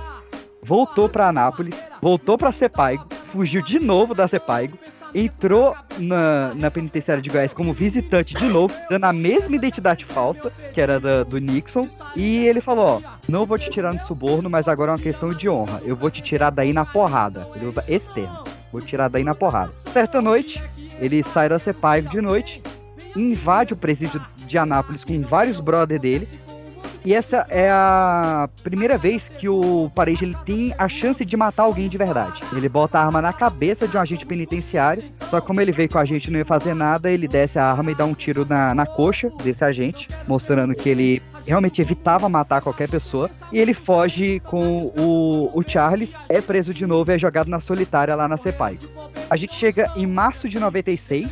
[0.62, 4.78] voltou pra Anápolis, voltou pra Sepaigo, fugiu de novo da Sepaigo,
[5.14, 10.52] entrou na, na penitenciária de Goiás como visitante de novo, dando a mesma identidade falsa,
[10.72, 11.86] que era da- do Nixon,
[12.16, 15.30] e ele falou, ó, não vou te tirar no suborno, mas agora é uma questão
[15.30, 17.48] de honra, eu vou te tirar daí na porrada.
[17.54, 19.72] Ele usa esse termo, vou tirar daí na porrada.
[19.92, 20.62] Certa noite,
[20.98, 22.62] ele sai da Sepaigo de noite,
[23.16, 26.28] invade o presídio de Anápolis com vários brother dele,
[27.04, 31.64] e essa é a primeira vez que o Pareja ele tem a chance de matar
[31.64, 32.40] alguém de verdade.
[32.52, 35.88] Ele bota a arma na cabeça de um agente penitenciário, só que como ele veio
[35.88, 38.46] com a gente não ia fazer nada, ele desce a arma e dá um tiro
[38.48, 43.28] na, na coxa desse agente, mostrando que ele realmente evitava matar qualquer pessoa.
[43.50, 47.60] E ele foge com o, o Charles, é preso de novo e é jogado na
[47.60, 48.78] solitária lá na Cepai.
[49.28, 51.28] A gente chega em março de 96,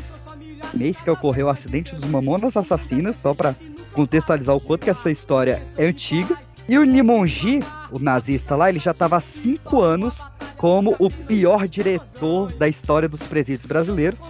[0.75, 3.55] mês que ocorreu o acidente dos Mamonas Assassinas, só pra
[3.93, 6.39] contextualizar o quanto que essa história é antiga.
[6.69, 7.59] E o Limongi,
[7.91, 10.23] o nazista lá, ele já estava há cinco anos
[10.57, 14.21] como o pior diretor da história dos presídios brasileiros.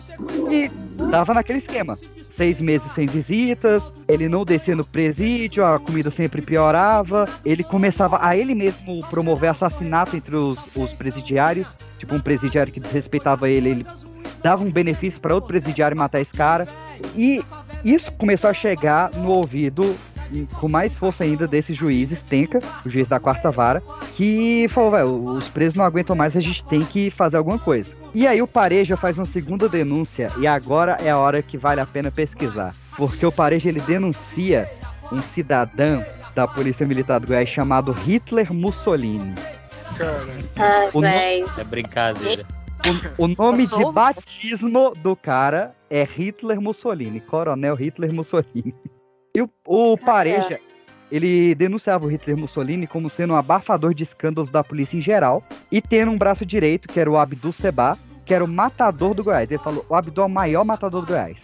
[0.50, 0.70] E
[1.10, 1.98] tava naquele esquema.
[2.30, 7.28] Seis meses sem visitas, ele não descia no presídio, a comida sempre piorava.
[7.44, 11.68] Ele começava a ele mesmo promover assassinato entre os, os presidiários.
[11.98, 13.86] Tipo, um presidiário que desrespeitava ele, ele
[14.42, 16.66] dava um benefício para outro presidiário matar esse cara.
[17.16, 17.42] E
[17.84, 19.96] isso começou a chegar no ouvido
[20.60, 23.82] com mais força ainda desse juiz Stenka, o juiz da quarta vara,
[24.16, 27.94] que falou, velho, os presos não aguentam mais, a gente tem que fazer alguma coisa.
[28.14, 31.80] E aí o Pareja faz uma segunda denúncia e agora é a hora que vale
[31.80, 34.70] a pena pesquisar, porque o Pareja ele denuncia
[35.12, 36.04] um cidadão
[36.34, 39.34] da Polícia Militar do Goiás chamado Hitler Mussolini.
[40.56, 41.06] Ah, O no-.
[41.06, 42.44] É brincadeira.
[43.18, 48.74] O, o nome de batismo do cara é Hitler Mussolini, Coronel Hitler Mussolini.
[49.32, 50.58] E o, o Pareja,
[51.08, 55.40] ele denunciava o Hitler Mussolini como sendo um abafador de escândalos da polícia em geral
[55.70, 59.22] e tendo um braço direito, que era o Abdul Seba, que era o matador do
[59.22, 59.48] Goiás.
[59.48, 61.40] Ele falou: o Abdul é o maior matador do Goiás.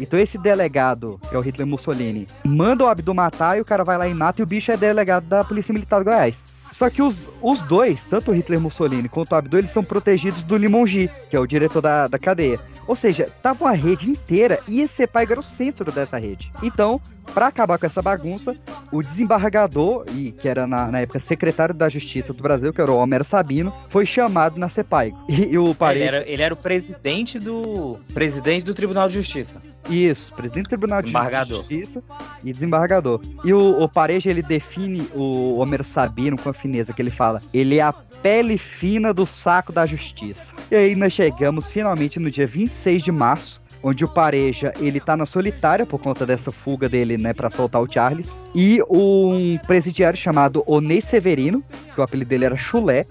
[0.00, 3.84] Então esse delegado, que é o Hitler Mussolini, manda o Abdul matar e o cara
[3.84, 6.42] vai lá e mata e o bicho é delegado da Polícia Militar do Goiás.
[6.78, 10.42] Só que os, os dois, tanto o Hitler Mussolini quanto o Abdul, eles são protegidos
[10.42, 12.60] do Limongi, que é o diretor da, da cadeia.
[12.86, 16.52] Ou seja, tava uma rede inteira e esse Sepaiga era o centro dessa rede.
[16.62, 17.00] Então,
[17.32, 18.56] pra acabar com essa bagunça,
[18.92, 22.90] o desembargador, e que era na, na época secretário da Justiça do Brasil, que era
[22.90, 25.16] o Homero Sabino, foi chamado na Sepaigo.
[25.28, 26.04] E, e o Ele Pareja...
[26.06, 27.98] era, ele era o presidente do.
[28.14, 29.60] Presidente do Tribunal de Justiça.
[29.88, 31.12] Isso, presidente do Tribunal de.
[31.56, 32.02] Justiça
[32.42, 33.20] e desembargador.
[33.44, 37.40] E o, o Pareja, ele define o Homer Sabino com a fineza que ele fala.
[37.52, 40.54] Ele é a pele fina do saco da justiça.
[40.70, 45.16] E aí nós chegamos finalmente no dia 26 de março, onde o Pareja, ele tá
[45.16, 48.36] na solitária por conta dessa fuga dele, né, pra soltar o Charles.
[48.54, 51.62] E um presidiário chamado Onei Severino,
[51.94, 53.06] que o apelido dele era Chulé,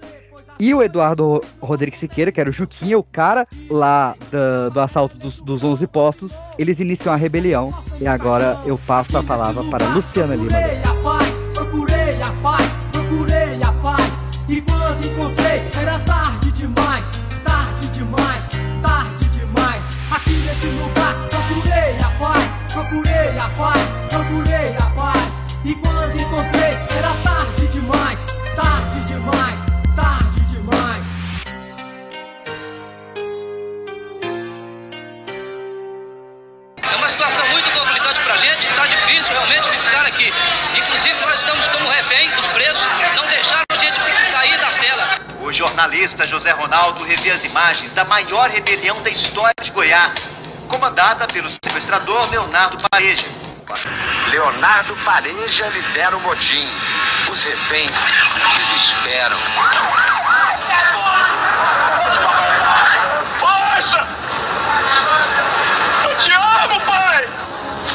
[0.58, 5.16] e o Eduardo Rodrigues Siqueira, que era o Juquinha, o cara lá da- do assalto
[5.16, 7.72] dos, dos 11 postos, eles iniciam a rebelião.
[8.00, 10.48] E agora eu passo a palavra para Luciana Lima.
[10.48, 14.24] Procurei a paz, procurei a paz, procurei a paz.
[14.48, 18.48] E quando encontrei, era tarde demais, tarde demais,
[18.82, 19.88] tarde demais.
[20.10, 24.85] Aqui nesse lugar, procurei a paz, procurei a paz, procurei a paz.
[37.06, 40.32] Uma situação muito conflitante pra gente, está difícil realmente de ficar aqui.
[40.76, 42.84] Inclusive, nós estamos como refém dos presos,
[43.14, 45.20] não deixaram a gente sair da cela.
[45.40, 50.28] O jornalista José Ronaldo revê as imagens da maior rebelião da história de Goiás,
[50.66, 53.24] comandada pelo sequestrador Leonardo Pareja.
[54.30, 56.68] Leonardo Pareja lidera o motim.
[57.30, 59.38] Os reféns se desesperam.
[63.38, 64.16] Força!
[66.08, 67.28] Eu te amo, pai!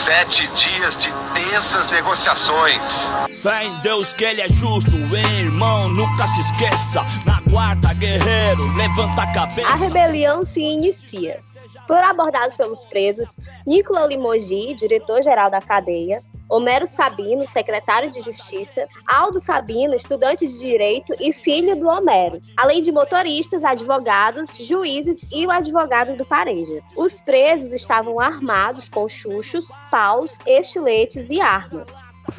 [0.06, 3.12] Sete dias de tensas negociações.
[3.40, 7.04] Fé em Deus que ele é justo, hein, irmão, nunca se esqueça.
[7.24, 9.68] Na guarda, guerreiro, levanta a cabeça.
[9.68, 11.40] A rebelião se inicia.
[11.88, 13.38] Foram abordados pelos presos
[13.68, 21.16] Nicola Limogi, diretor-geral da cadeia, Homero Sabino, secretário de Justiça, Aldo Sabino, estudante de Direito
[21.18, 26.82] e filho do Homero, além de motoristas, advogados, juízes e o advogado do Pareja.
[26.98, 31.88] Os presos estavam armados com chuchos, paus, estiletes e armas.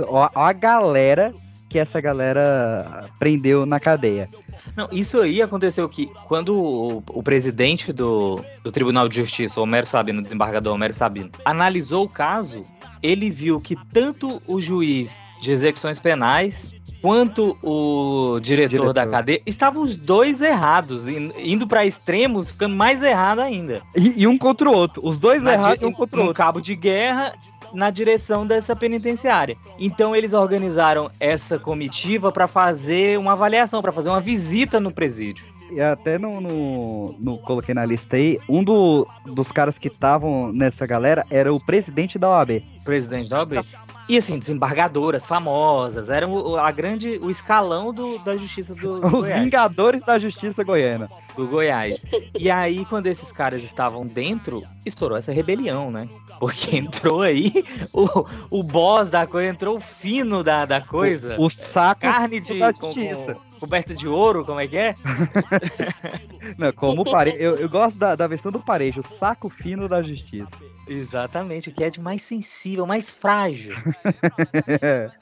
[0.06, 1.34] Ó, ó a galera
[1.72, 4.28] que essa galera prendeu na cadeia.
[4.76, 9.62] Não, isso aí aconteceu que quando o, o presidente do, do Tribunal de Justiça, o
[9.62, 12.66] Homero Sabino, o desembargador Homero Sabino, analisou o caso,
[13.03, 18.92] ele viu que tanto o juiz de execuções penais quanto o diretor, Diretor.
[18.92, 23.82] da cadeia estavam os dois errados, in- indo para extremos, ficando mais errado ainda.
[23.96, 25.03] E, e um contra o outro.
[25.05, 26.34] Os dois Na errados di- e um contra o outro.
[26.36, 27.34] cabo de guerra
[27.74, 29.57] na direção dessa penitenciária.
[29.78, 35.44] Então eles organizaram essa comitiva para fazer uma avaliação, para fazer uma visita no presídio.
[35.80, 40.86] Até no, no, no- coloquei na lista aí, um do- dos caras que estavam nessa
[40.86, 42.62] galera era o presidente da OAB.
[42.84, 43.52] Presidente da OAB.
[44.09, 49.07] E assim, desembargadoras famosas, eram o- a grande, o escalão do, da justiça do, do
[49.07, 49.42] Os Goiás.
[49.44, 51.09] Vingadores da Justiça Goiana.
[51.36, 52.05] do Goiás.
[52.38, 56.09] E aí, quando esses caras estavam dentro, estourou essa rebelião, né?
[56.40, 57.53] Porque entrou aí
[57.92, 61.36] o, o boss da coisa, entrou o fino da, da coisa.
[61.38, 63.34] O, o saco Carne de da com, justiça.
[63.34, 64.94] com, coberta de ouro, como é que é?
[66.59, 67.34] Não, como pare...
[67.38, 70.50] eu, eu gosto da, da versão do parejo, o saco fino da justiça.
[70.93, 73.74] Exatamente, o que é de mais sensível, mais frágil.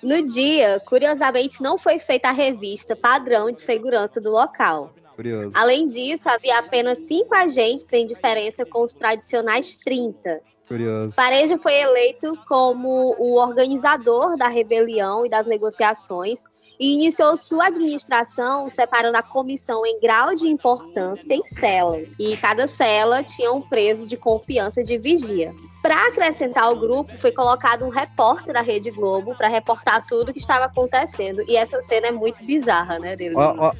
[0.03, 4.93] No dia, curiosamente, não foi feita a revista padrão de segurança do local.
[5.14, 5.53] Curioso.
[5.55, 10.41] Além disso, havia apenas cinco agentes em diferença com os tradicionais 30.
[10.71, 11.16] Curioso.
[11.16, 16.45] Pareja foi eleito como o organizador da rebelião e das negociações
[16.79, 22.14] e iniciou sua administração separando a comissão em grau de importância em celas.
[22.21, 25.53] E cada cela tinha um preso de confiança de vigia.
[25.83, 30.39] Para acrescentar ao grupo, foi colocado um repórter da Rede Globo para reportar tudo que
[30.39, 31.43] estava acontecendo.
[31.49, 33.35] E essa cena é muito bizarra, né, dele?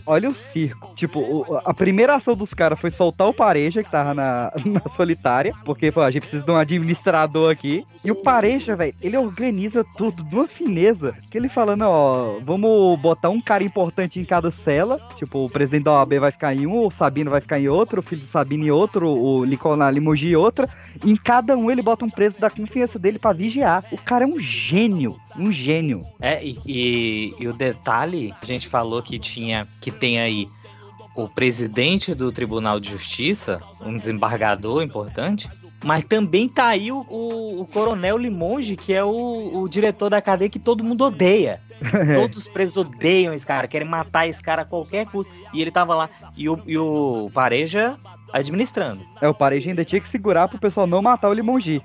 [0.07, 0.94] Olha o circo.
[0.94, 5.55] Tipo, a primeira ação dos caras foi soltar o Pareja, que tava na, na solitária,
[5.64, 7.86] porque pô, a gente precisa de um administrador aqui.
[8.03, 11.14] E o Pareja, velho, ele organiza tudo de uma fineza.
[11.30, 14.98] Que ele falando, ó, vamos botar um cara importante em cada cela.
[15.16, 18.01] Tipo, o presidente da OAB vai ficar em um, o Sabino vai ficar em outro,
[18.01, 20.68] o filho do Sabino em outro, o Liconar Limogi em outra.
[21.05, 23.84] E em cada um ele bota um preso da confiança dele pra vigiar.
[23.93, 25.16] O cara é um gênio.
[25.36, 26.05] Um gênio.
[26.20, 30.49] É, e, e- e o detalhe, a gente falou que tinha, que tem aí
[31.16, 35.51] o presidente do Tribunal de Justiça, um desembargador importante,
[35.84, 40.20] mas também tá aí o, o- o Coronel Limonge, que é o, o diretor da
[40.22, 41.61] cadeia que todo mundo odeia.
[42.14, 45.32] Todos os presos odeiam esse cara, querem matar esse cara a qualquer custo.
[45.55, 46.11] E ele tava lá.
[46.36, 47.99] E o, e o Pareja
[48.32, 49.04] administrando.
[49.20, 51.82] É, o Pareja ainda tinha que segurar pro pessoal não matar o Limongi.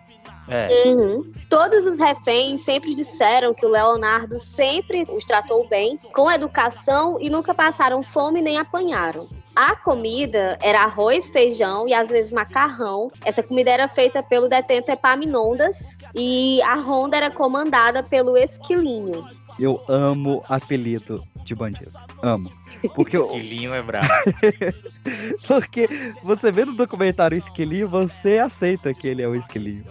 [0.47, 0.67] É.
[0.87, 1.31] Uhum.
[1.49, 7.29] Todos os reféns sempre disseram que o Leonardo sempre os tratou bem, com educação e
[7.29, 9.27] nunca passaram fome nem apanharam.
[9.55, 13.09] A comida era arroz, feijão e às vezes macarrão.
[13.23, 19.25] Essa comida era feita pelo detento Epaminondas e a ronda era comandada pelo Esquilinho.
[19.60, 21.91] Eu amo apelido de bandido.
[22.22, 22.51] Amo.
[22.95, 24.08] Porque, o- Esquilinho é brabo.
[25.47, 25.88] porque
[26.24, 29.86] você vê no documentário Esquilinho, você aceita que ele é o Esquilinho.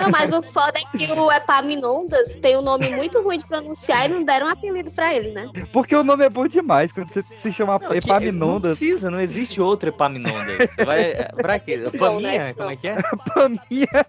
[0.00, 4.04] Não, mas o foda é que o Epaminondas tem um nome muito ruim de pronunciar
[4.06, 5.48] e não deram um apelido pra ele, né?
[5.72, 6.92] Porque o nome é bom demais.
[6.92, 10.70] Quando você se chama Não, Não Epaminondas, precisa, não existe outro Epaminondas.
[10.84, 11.14] Vai.
[11.36, 11.78] Pra quê?
[11.78, 11.90] né?
[11.98, 12.54] Paminha?
[12.54, 12.96] Como é que é?
[13.34, 14.06] Paminha.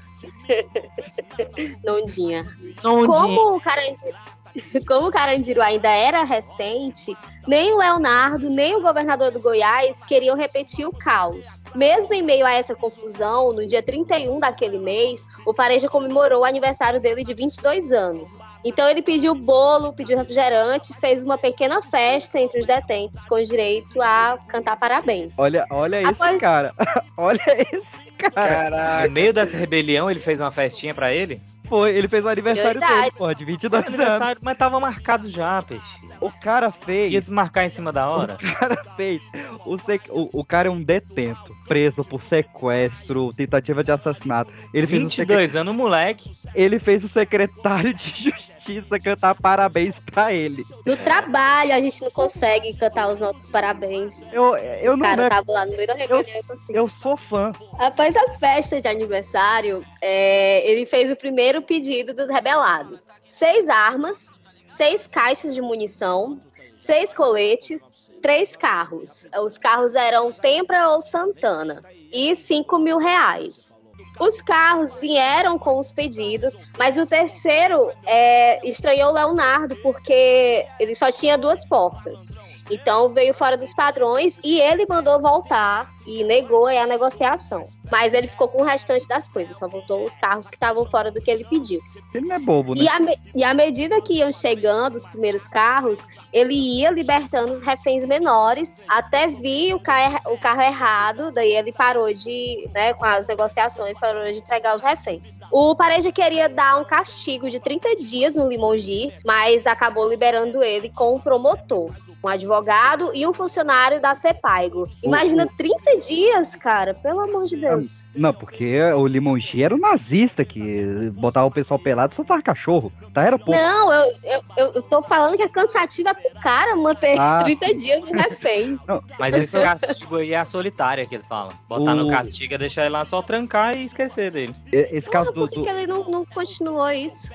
[1.84, 2.44] Nondinha.
[2.82, 3.06] Nondinha.
[3.06, 4.16] Como o Carandiru,
[4.86, 10.36] como o Carandiru ainda era recente, nem o Leonardo, nem o governador do Goiás queriam
[10.36, 11.62] repetir o caos.
[11.74, 16.44] Mesmo em meio a essa confusão, no dia 31 daquele mês, o Pareja comemorou o
[16.44, 18.40] aniversário dele de 22 anos.
[18.64, 24.00] Então ele pediu bolo, pediu refrigerante, fez uma pequena festa entre os detentos, com direito
[24.02, 25.32] a cantar parabéns.
[25.38, 26.74] olha, olha esse Após- cara.
[27.16, 29.06] olha esse cara.
[29.06, 31.40] No meio dessa rebelião, ele fez uma festinha pra ele?
[31.70, 33.18] Foi, ele fez o aniversário dele, Prioridades.
[33.18, 33.94] porra, de 22 anos.
[34.00, 35.86] Aniversário, mas tava marcado já, peixe.
[36.20, 37.12] O cara fez.
[37.14, 38.34] Ia desmarcar em cima da hora?
[38.34, 39.22] O cara fez.
[39.64, 44.52] O, sec- o, o cara é um detento, preso por sequestro, tentativa de assassinato.
[44.74, 46.30] Ele fez o 22 anos, moleque.
[46.54, 50.64] Ele fez o secretário de justiça cantar parabéns pra ele.
[50.84, 54.20] No trabalho, a gente não consegue cantar os nossos parabéns.
[54.32, 56.76] Eu, eu O não cara tava lá no meio da rebelião e conseguiu.
[56.76, 57.52] Eu sou fã.
[57.78, 64.28] Após a festa de aniversário, é, ele fez o primeiro pedido dos rebelados: seis armas,
[64.68, 66.40] seis caixas de munição,
[66.76, 69.28] seis coletes, três carros.
[69.42, 71.82] Os carros eram Tempra ou Santana
[72.12, 73.78] e cinco mil reais.
[74.18, 81.10] Os carros vieram com os pedidos, mas o terceiro é, estranhou Leonardo porque ele só
[81.10, 82.30] tinha duas portas.
[82.70, 87.66] Então veio fora dos padrões e ele mandou voltar e negou a negociação.
[87.90, 91.10] Mas ele ficou com o restante das coisas, só voltou os carros que estavam fora
[91.10, 91.80] do que ele pediu.
[92.14, 92.82] Ele não é bobo, né?
[92.82, 97.52] E à, me- e à medida que iam chegando os primeiros carros, ele ia libertando
[97.52, 101.32] os reféns menores até vir o, ca- o carro errado.
[101.32, 105.40] Daí ele parou de, né, com as negociações, parou de entregar os reféns.
[105.50, 110.88] O Pareja queria dar um castigo de 30 dias no Limongi, mas acabou liberando ele
[110.90, 111.90] com um promotor.
[112.22, 114.86] Um advogado e um funcionário da Cepaigo.
[115.02, 118.08] Imagina 30 dias, cara, pelo amor de Deus.
[118.14, 122.92] Não, porque o Limongi era um nazista que botava o pessoal pelado e soltava cachorro.
[123.14, 123.22] Tá?
[123.22, 123.52] Era pouco.
[123.58, 124.12] Não, eu,
[124.56, 128.12] eu, eu, tô falando que é cansativo é pro cara manter Ah, 30 dias um
[128.12, 128.78] refém.
[129.18, 131.52] Mas esse castigo aí é a solitária que eles falam.
[131.68, 134.54] Botar no O- castigo é deixar ele lá só trancar e esquecer dele.
[134.70, 137.30] Esse caso do, Por que, do- que ele não, não continuou isso?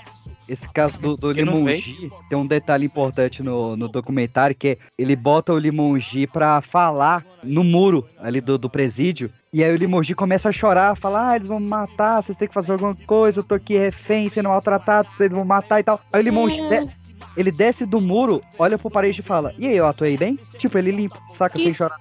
[0.48, 4.78] Esse caso do, do Que Limongi tem um detalhe importante no, no documentário que é
[4.98, 9.32] ele bota o Limongi pra falar no muro ali do, do presídio.
[9.52, 12.48] E aí o Limongi começa a chorar, fala, ah, eles vão me matar, vocês têm
[12.48, 16.00] que fazer alguma coisa, eu tô aqui refém, sendo maltratado, vocês vão matar e tal.
[16.12, 16.70] Aí o Limongi, Hum.
[16.70, 16.88] de-
[17.38, 20.38] ele desce do muro, olha pro parede e fala, e aí, eu atuei bem?
[20.58, 21.98] Tipo, ele limpa, saca, sem chorar.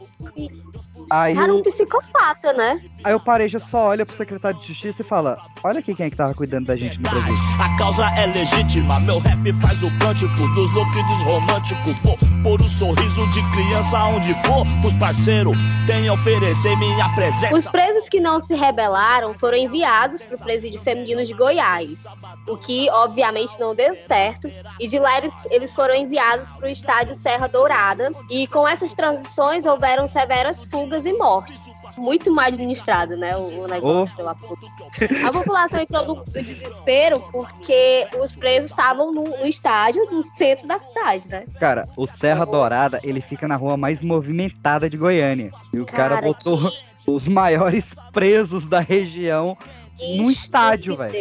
[1.11, 2.81] Aí Cara, o, um psicopata, né?
[3.05, 6.11] aí o Pareja só olha pro secretário de justiça e fala, olha aqui quem é
[6.11, 7.45] que tava cuidando da gente no presídio.
[7.61, 11.95] A causa é legítima, meu rap faz o cântico dos loucos românticos.
[12.03, 14.65] Vou pôr o sorriso de criança onde for.
[14.87, 17.55] Os parceiros têm a oferecer minha presença.
[17.55, 22.05] Os presos que não se rebelaram foram enviados para o presídio feminino de Goiás,
[22.49, 24.49] o que obviamente não deu certo,
[24.81, 28.95] e de lá eles, eles foram enviados para o estádio Serra Dourada, e com essas
[28.95, 31.81] transições houveram severas fugas e mortes.
[31.97, 34.17] Muito mal administrado, né, o, o negócio Oh.
[34.17, 34.87] pela polícia.
[35.27, 40.67] A população entrou do, do desespero porque os presos estavam no, no estádio, no centro
[40.67, 41.45] da cidade, né?
[41.61, 45.53] Cara, o Serra Dourada, ele fica na rua mais movimentada de Goiânia.
[45.73, 46.71] E o cara, Cara, botou
[47.07, 49.57] os maiores presos da região
[49.97, 51.13] Que no estádio, velho.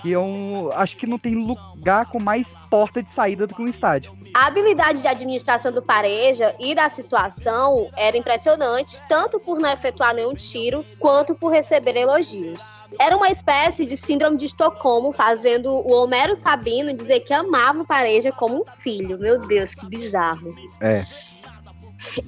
[0.00, 0.70] Que é um.
[0.72, 4.16] Acho que não tem lugar com mais porta de saída do que um estádio.
[4.34, 10.14] A habilidade de administração do Pareja e da situação era impressionante, tanto por não efetuar
[10.14, 12.58] nenhum tiro, quanto por receber elogios.
[13.00, 17.86] Era uma espécie de síndrome de Estocolmo, fazendo o Homero Sabino dizer que amava o
[17.86, 19.18] Pareja como um filho.
[19.18, 20.54] Meu Deus, que bizarro.
[20.80, 21.04] É.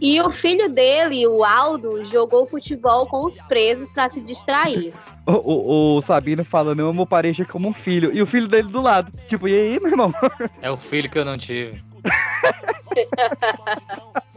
[0.01, 4.93] E o filho dele, o Aldo, jogou futebol com os presos para se distrair.
[5.27, 8.11] O, o, o Sabino falando, eu amo o Pareja como um filho.
[8.13, 9.13] E o filho dele do lado.
[9.27, 10.13] Tipo, e aí, meu irmão?
[10.61, 11.81] É o filho que eu não tive.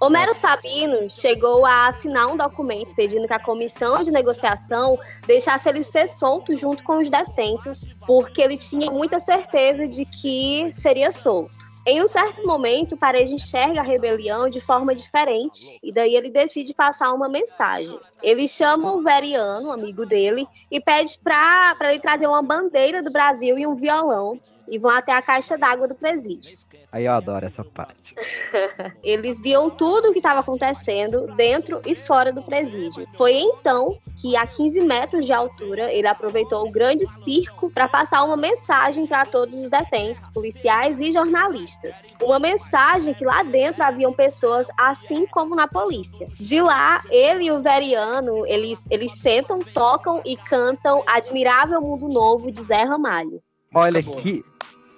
[0.00, 5.82] Homero Sabino chegou a assinar um documento pedindo que a comissão de negociação deixasse ele
[5.82, 11.57] ser solto junto com os detentos, porque ele tinha muita certeza de que seria solto.
[11.86, 16.74] Em um certo momento, Pareja enxerga a rebelião de forma diferente e daí ele decide
[16.74, 17.98] passar uma mensagem.
[18.22, 23.10] Ele chama o Veriano, um amigo dele, e pede para ele trazer uma bandeira do
[23.10, 24.38] Brasil e um violão
[24.70, 26.56] e vão até a caixa d'água do presídio.
[26.90, 28.14] Aí eu adoro essa parte.
[29.02, 33.06] Eles viam tudo o que estava acontecendo dentro e fora do presídio.
[33.14, 38.24] Foi então que, a 15 metros de altura, ele aproveitou o grande circo para passar
[38.24, 42.02] uma mensagem para todos os detentos, policiais e jornalistas.
[42.22, 46.26] Uma mensagem que lá dentro haviam pessoas assim como na polícia.
[46.40, 52.50] De lá, ele e o Veriano, eles, eles sentam, tocam e cantam Admirável Mundo Novo
[52.50, 53.42] de Zé Ramalho.
[53.74, 54.42] Olha que.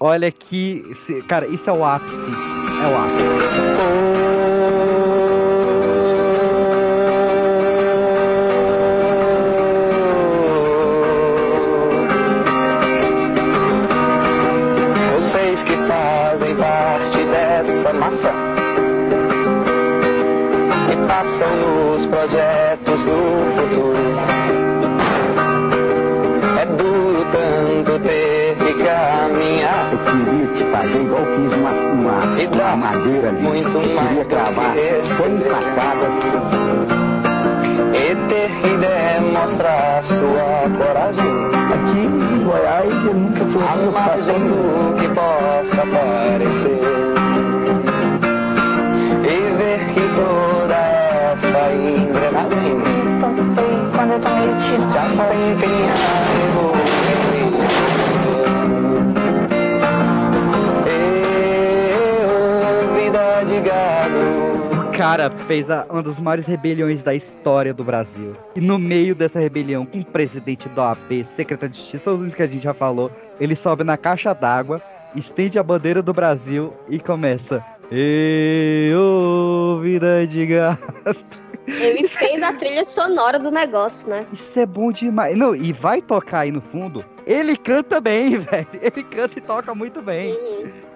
[0.02, 0.82] Olha que.
[1.28, 2.16] Cara, isso é o ápice.
[2.16, 3.24] É o ápice.
[15.16, 18.32] Vocês que fazem parte dessa massa
[20.88, 23.69] que passam nos projetos do futuro.
[30.80, 33.42] Fazer igual fiz uma, uma, uma madeira ali.
[33.42, 35.14] Muito eu mais queria esse.
[35.14, 36.12] 100 facadas.
[37.92, 41.24] E ter que demonstrar sua coragem.
[41.74, 46.80] Aqui em Goiás eu nunca fiz A uma mais preocupação do que possa parecer.
[49.22, 50.74] E ver que toda
[51.30, 52.78] essa engrenagem
[53.18, 54.90] Então foi quando eu tomei o tiro.
[54.92, 56.79] já se empenha
[65.00, 68.34] cara fez a- uma das maiores rebeliões da história do Brasil.
[68.54, 72.42] E no meio dessa rebelião, com o presidente da OAB, secretário de Justiça, isso que
[72.42, 74.82] a gente já falou, ele sobe na caixa d'água,
[75.16, 77.64] estende a bandeira do Brasil e começa.
[77.90, 81.16] Eu, vida de gato.
[81.66, 84.26] Ele fez a trilha sonora do negócio, né?
[84.32, 85.36] Isso é bom demais.
[85.36, 87.04] Não, e vai tocar aí no fundo.
[87.26, 88.68] Ele canta bem, velho.
[88.80, 90.36] Ele canta e toca muito bem.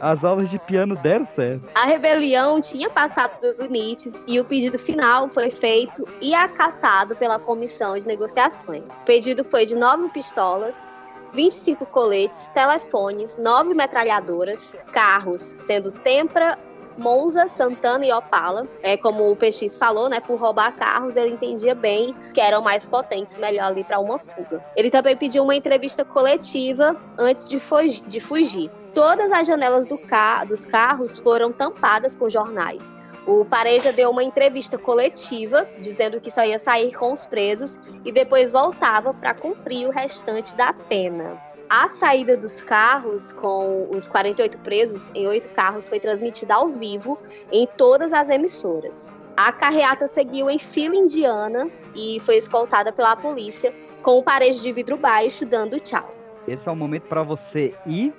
[0.00, 1.68] As aulas de piano deram certo.
[1.74, 7.38] A rebelião tinha passado dos limites e o pedido final foi feito e acatado pela
[7.38, 8.96] comissão de negociações.
[8.98, 10.86] O pedido foi de nove pistolas,
[11.32, 16.56] 25 coletes, telefones, nove metralhadoras, carros, sendo Tempra,
[16.97, 18.66] Monza, Santana e Opala.
[18.82, 20.20] É como o PX falou, né?
[20.20, 24.64] Por roubar carros, ele entendia bem que eram mais potentes, melhor ali para uma fuga.
[24.76, 28.70] Ele também pediu uma entrevista coletiva antes de, fugi- de fugir.
[28.95, 29.99] Todas as janelas do
[30.47, 32.84] dos carros foram tampadas com jornais.
[33.26, 38.12] O Pareja deu uma entrevista coletiva dizendo que só ia sair com os presos e
[38.12, 41.40] depois voltava para cumprir o restante da pena.
[41.76, 47.18] A saída dos carros com os 48 presos em oito carros foi transmitida ao vivo
[47.50, 49.10] em todas as emissoras.
[49.36, 54.72] A carreata seguiu em fila indiana e foi escoltada pela polícia com o parejo de
[54.72, 56.14] vidro baixo dando tchau.
[56.46, 58.14] Esse é o momento pra você ir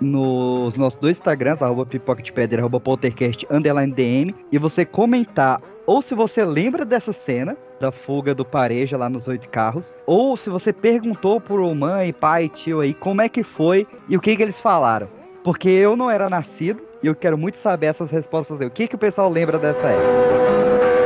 [0.00, 5.62] nos nossos dois Instagrams, arroba pipoca de pedra, arroba poltercast, underline DM, e você comentar
[5.86, 10.36] ou se você lembra dessa cena da fuga do Pareja lá nos oito carros, ou
[10.36, 14.36] se você perguntou pro mãe, pai, tio aí como é que foi e o que
[14.36, 15.08] que eles falaram.
[15.42, 18.66] Porque eu não era nascido e eu quero muito saber essas respostas aí.
[18.66, 20.99] O que que o pessoal lembra dessa época?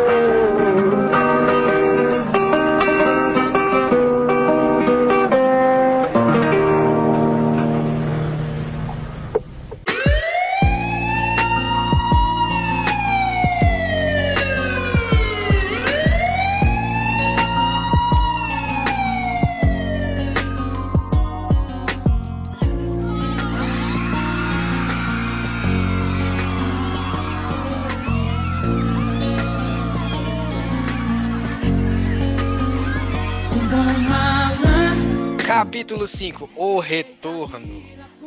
[36.04, 37.82] Capítulo 5 O Retorno.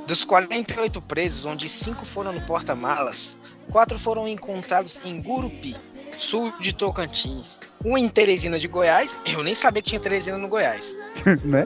[0.07, 3.37] Dos 48 presos, onde 5 foram no porta-malas,
[3.71, 5.75] 4 foram encontrados em Gurupi,
[6.17, 7.59] sul de Tocantins.
[7.83, 10.97] Um em Teresina de Goiás, eu nem sabia que tinha Teresina no Goiás.
[11.43, 11.65] né?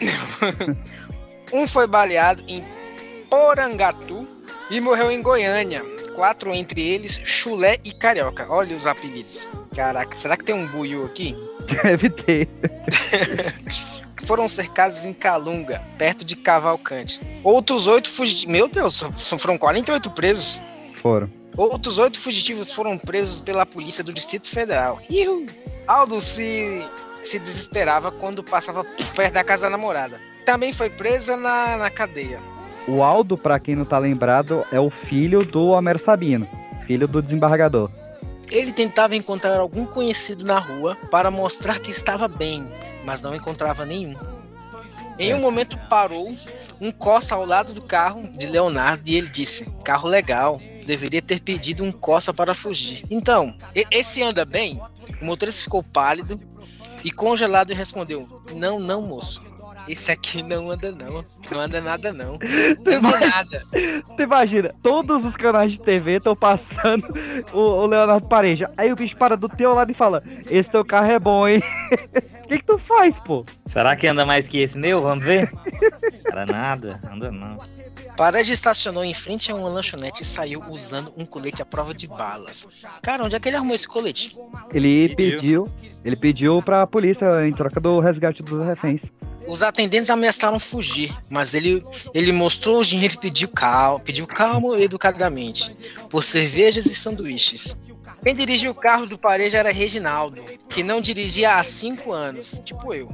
[1.52, 2.64] Um foi baleado em
[3.28, 4.26] Porangatu
[4.70, 5.82] e morreu em Goiânia.
[6.14, 8.46] Quatro entre eles, Chulé e Carioca.
[8.48, 9.50] Olha os apelidos.
[9.76, 11.36] Caraca, será que tem um buiú aqui?
[11.84, 12.48] Deve ter.
[14.24, 17.20] Foram cercados em Calunga, perto de Cavalcante.
[17.42, 18.52] Outros oito fugitivos.
[18.52, 19.02] Meu Deus,
[19.38, 20.60] foram 48 presos.
[20.96, 21.30] Foram.
[21.56, 25.00] Outros oito fugitivos foram presos pela polícia do Distrito Federal.
[25.10, 25.46] Ihu!
[25.86, 26.82] Aldo se,
[27.22, 30.20] se desesperava quando passava perto da casa da namorada.
[30.46, 32.40] Também foi presa na, na cadeia.
[32.86, 36.48] O Aldo, pra quem não tá lembrado, é o filho do Homero Sabino,
[36.86, 37.90] filho do desembargador.
[38.52, 42.70] Ele tentava encontrar algum conhecido na rua para mostrar que estava bem,
[43.02, 44.14] mas não encontrava nenhum.
[45.18, 46.36] Em um momento parou
[46.78, 51.40] um Corsa ao lado do carro de Leonardo e ele disse: Carro legal, deveria ter
[51.40, 53.02] pedido um Corsa para fugir.
[53.10, 53.56] Então,
[53.90, 54.78] esse anda bem?
[55.22, 56.38] O motorista ficou pálido
[57.02, 59.42] e congelado e respondeu: Não, não, moço.
[59.88, 61.24] Esse aqui não anda não.
[61.50, 62.38] Não anda nada não.
[62.84, 63.62] Não anda nada.
[64.16, 67.04] Tu imagina, todos os canais de TV estão passando
[67.52, 68.70] o, o Leonardo Pareja.
[68.76, 71.62] Aí o bicho para do teu lado e fala: Esse teu carro é bom, hein?
[72.44, 73.44] O que, que tu faz, pô?
[73.66, 75.02] Será que anda mais que esse meu?
[75.02, 75.50] Vamos ver?
[76.24, 77.58] Cara, nada, anda não.
[78.16, 82.06] Pareja estacionou em frente a uma lanchonete e saiu usando um colete à prova de
[82.06, 82.66] balas.
[83.02, 84.36] Cara, onde é que ele arrumou esse colete?
[84.72, 85.70] Ele pediu,
[86.04, 89.00] ele pediu pra polícia em troca do resgate dos reféns.
[89.46, 91.84] Os atendentes ameaçaram fugir, mas ele,
[92.14, 95.74] ele mostrou o dinheiro e pediu calma, pediu calma e educadamente,
[96.08, 97.76] por cervejas e sanduíches.
[98.22, 102.94] Quem dirigia o carro do Pareja era Reginaldo, que não dirigia há cinco anos, tipo
[102.94, 103.08] eu.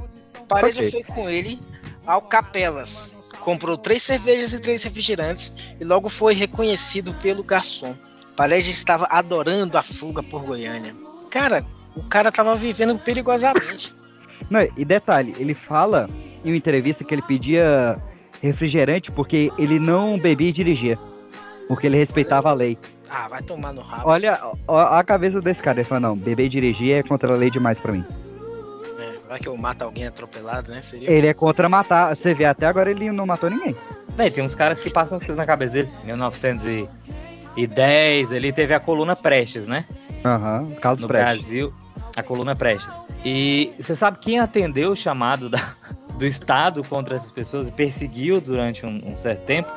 [0.47, 0.91] Pareja Ok.
[0.91, 1.59] foi com ele
[2.05, 7.95] ao Capelas, comprou três cervejas e três refrigerantes e logo foi reconhecido pelo garçom.
[8.35, 10.95] Pareja estava adorando a fuga por Goiânia.
[11.29, 11.65] Cara,
[11.95, 13.93] o cara tava vivendo perigosamente.
[14.49, 16.09] Não, e detalhe, ele fala
[16.43, 18.01] em uma entrevista que ele pedia
[18.41, 20.97] refrigerante porque ele não bebia e dirigia.
[21.67, 22.77] Porque ele respeitava a lei.
[23.09, 24.09] Ah, vai tomar no rabo.
[24.09, 25.79] Olha ó, a cabeça desse cara.
[25.79, 28.03] Ele fala, não, beber e dirigir é contra a lei demais pra mim.
[29.29, 30.81] Vai que eu mato alguém atropelado, né?
[30.81, 31.11] Seria...
[31.11, 32.15] Ele é contra matar.
[32.15, 33.75] Você vê, até agora ele não matou ninguém.
[34.15, 35.87] Bem, tem uns caras que passam as coisas na cabeça dele.
[36.03, 39.85] 1910, ele teve a coluna Prestes, né?
[40.25, 41.43] Aham, uhum, Carlos No Prestes.
[41.43, 41.71] Brasil,
[42.15, 42.99] a coluna Prestes.
[43.23, 45.59] E você sabe quem atendeu o chamado da,
[46.17, 49.71] do Estado contra essas pessoas e perseguiu durante um, um certo tempo?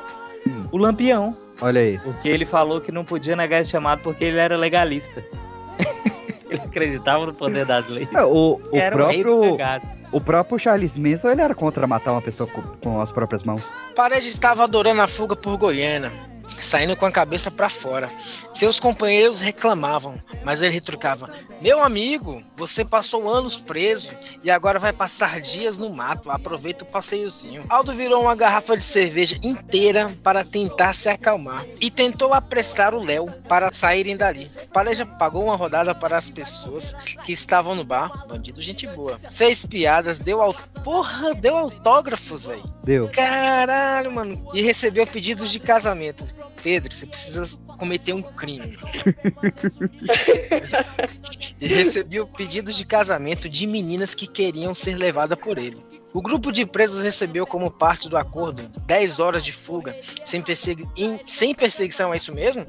[0.71, 1.37] O Lampião.
[1.61, 1.99] Olha aí.
[1.99, 5.23] Porque ele falou que não podia negar esse chamado porque ele era legalista.
[6.53, 8.07] ele acreditava no poder das leis.
[8.13, 9.57] É, o, o Era próprio.
[10.11, 13.63] O próprio Charles Manson, ele era contra matar uma pessoa com, com as próprias mãos.
[13.95, 16.11] Paredes estava adorando a fuga por Goiânia,
[16.61, 18.09] saindo com a cabeça para fora.
[18.53, 21.29] Seus companheiros reclamavam, mas ele retrucava:
[21.61, 24.11] Meu amigo, você passou anos preso
[24.43, 26.31] e agora vai passar dias no mato.
[26.31, 27.65] Aproveita o passeiozinho.
[27.69, 33.03] Aldo virou uma garrafa de cerveja inteira para tentar se acalmar e tentou apressar o
[33.03, 34.49] Léo para saírem dali.
[34.71, 39.19] Paleja pagou uma rodada para as pessoas que estavam no bar, bandido gente boa.
[39.31, 40.53] Fez piadas, deu au...
[40.83, 42.72] porra, deu autógrafos, velho.
[42.83, 43.07] Deu.
[43.09, 44.45] Caralho, mano.
[44.53, 46.25] E recebeu pedidos de casamento.
[46.61, 48.75] Pedro, você precisa cometer um crime.
[51.59, 55.77] e recebeu pedidos de casamento de meninas que queriam ser levadas por ele.
[56.13, 60.87] O grupo de presos recebeu como parte do acordo 10 horas de fuga sem, persegui-
[60.95, 62.67] em- sem perseguição, é isso mesmo?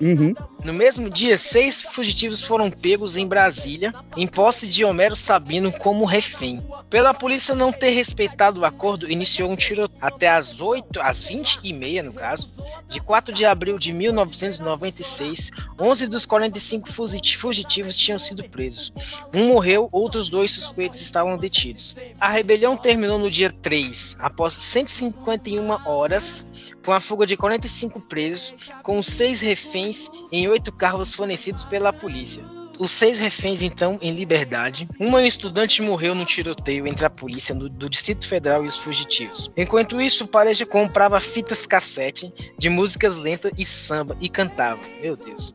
[0.00, 0.34] Uhum.
[0.64, 6.04] No mesmo dia, seis fugitivos foram pegos em Brasília, em posse de Homero Sabino como
[6.04, 6.62] refém.
[6.90, 11.60] Pela polícia não ter respeitado o acordo, iniciou um tiroteio até às 8, às 20
[11.62, 12.50] e meia, no caso,
[12.88, 15.50] de 4 de abril de 1996.
[15.80, 18.92] 11 dos 45 fugi- fugitivos tinham sido presos.
[19.34, 21.96] Um morreu, outros dois suspeitos estavam detidos.
[22.20, 26.44] A rebelião terminou no dia 3, após 151 horas,
[26.84, 32.42] com a fuga de 45 presos, com seis reféns em oito carros fornecidos pela polícia.
[32.78, 34.88] Os seis reféns, então, em liberdade.
[35.00, 39.50] Uma estudante morreu no tiroteio entre a polícia do, do Distrito Federal e os fugitivos.
[39.56, 44.80] Enquanto isso, o Pareja comprava fitas cassete de músicas lentas e samba e cantava.
[45.02, 45.52] Meu Deus,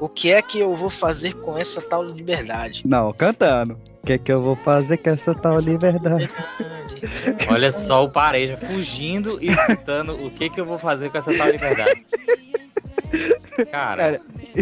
[0.00, 2.82] o que é que eu vou fazer com essa tal liberdade?
[2.84, 3.78] Não, cantando.
[4.04, 6.28] O que é que eu vou fazer com essa tal liberdade?
[7.48, 11.32] Olha só o Pareja fugindo e escutando o que, que eu vou fazer com essa
[11.34, 12.04] tal liberdade.
[13.72, 14.20] Cara,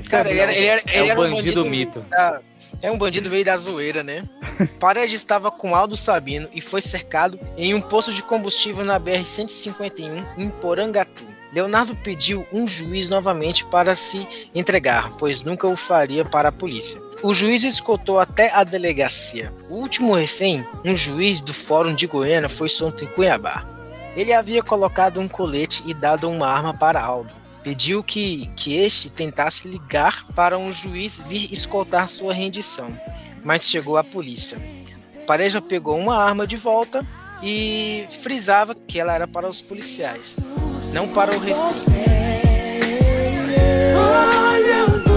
[0.09, 2.05] Cara, ele era, ele era, é ele era um bandido mito.
[2.09, 2.41] da-
[2.81, 4.23] é um bandido meio da zoeira, né?
[4.79, 10.25] Paredes estava com Aldo Sabino e foi cercado em um posto de combustível na BR-151
[10.39, 11.25] em Porangatu.
[11.53, 14.25] Leonardo pediu um juiz novamente para se
[14.55, 17.01] entregar, pois nunca o faria para a polícia.
[17.23, 19.53] O juiz escoltou até a delegacia.
[19.71, 23.65] O último refém, um juiz do Fórum de Goiânia, foi solto em Cuiabá.
[24.17, 27.33] Ele havia colocado um colete e dado uma arma para Aldo.
[27.63, 32.99] Pediu que, que este tentasse ligar para um juiz vir escoltar sua rendição,
[33.45, 34.59] mas chegou a polícia.
[35.25, 37.07] Pareja pegou uma arma de volta
[37.41, 40.39] e frisava que ela era para os policiais,
[40.93, 41.55] não para o refém.
[43.97, 45.12] Olha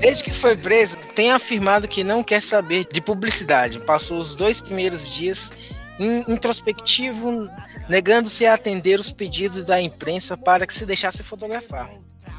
[0.00, 3.78] Desde que foi preso, tem afirmado que não quer saber de publicidade.
[3.80, 5.52] Passou os dois primeiros dias
[5.98, 7.48] in- introspectivo,
[7.88, 11.88] negando-se a atender os pedidos da imprensa para que se deixasse fotografar.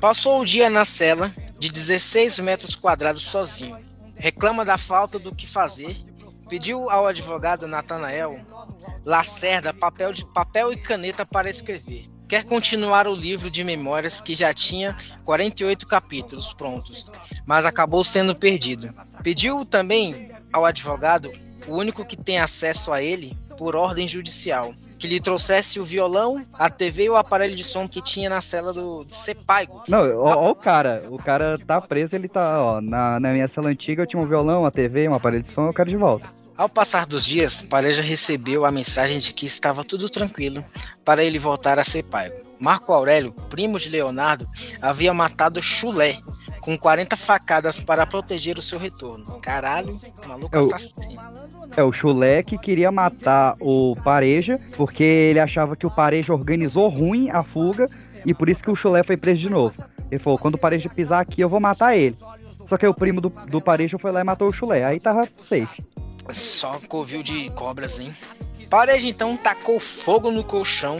[0.01, 3.77] Passou o dia na cela de 16 metros quadrados sozinho.
[4.15, 5.95] Reclama da falta do que fazer.
[6.49, 8.35] Pediu ao advogado Natanael
[9.05, 12.12] Lacerda papel, de, papel e caneta para escrever.
[12.33, 17.11] Quer continuar o livro de memórias que já tinha 48 capítulos prontos,
[17.45, 18.89] mas acabou sendo perdido.
[19.21, 21.31] Pediu também ao advogado,
[21.67, 26.43] o único que tem acesso a ele, por ordem judicial, que lhe trouxesse o violão,
[26.53, 29.83] a TV e o aparelho de som que tinha na cela do Sepaigo.
[29.87, 31.03] Não, ó, ó o cara.
[31.11, 34.25] O cara tá preso, ele tá, ó, na, na minha cela antiga eu tinha um
[34.25, 36.27] violão, uma TV, um aparelho de som, eu quero de volta.
[36.55, 40.63] Ao passar dos dias, Pareja recebeu a mensagem de que estava tudo tranquilo
[41.03, 42.31] para ele voltar a ser pai.
[42.59, 44.45] Marco Aurélio, primo de Leonardo,
[44.81, 46.17] havia matado Chulé
[46.61, 49.39] com 40 facadas para proteger o seu retorno.
[49.41, 51.21] Caralho, maluco É o- assassino.
[51.75, 56.87] É, o Chulé que queria matar o Pareja, porque ele achava que o Pareja organizou
[56.87, 57.89] ruim a fuga,
[58.25, 59.83] e por isso que o Chulé foi preso de novo.
[60.09, 62.15] Ele falou, quando o Pareja pisar aqui, eu vou matar ele.
[62.69, 64.85] Só que aí o primo do, do Pareja foi lá e matou o chulé.
[64.85, 65.83] Aí tava safe.
[66.31, 68.15] Só covil de cobras, hein?
[68.73, 70.97] Pareja então tacou fogo no colchão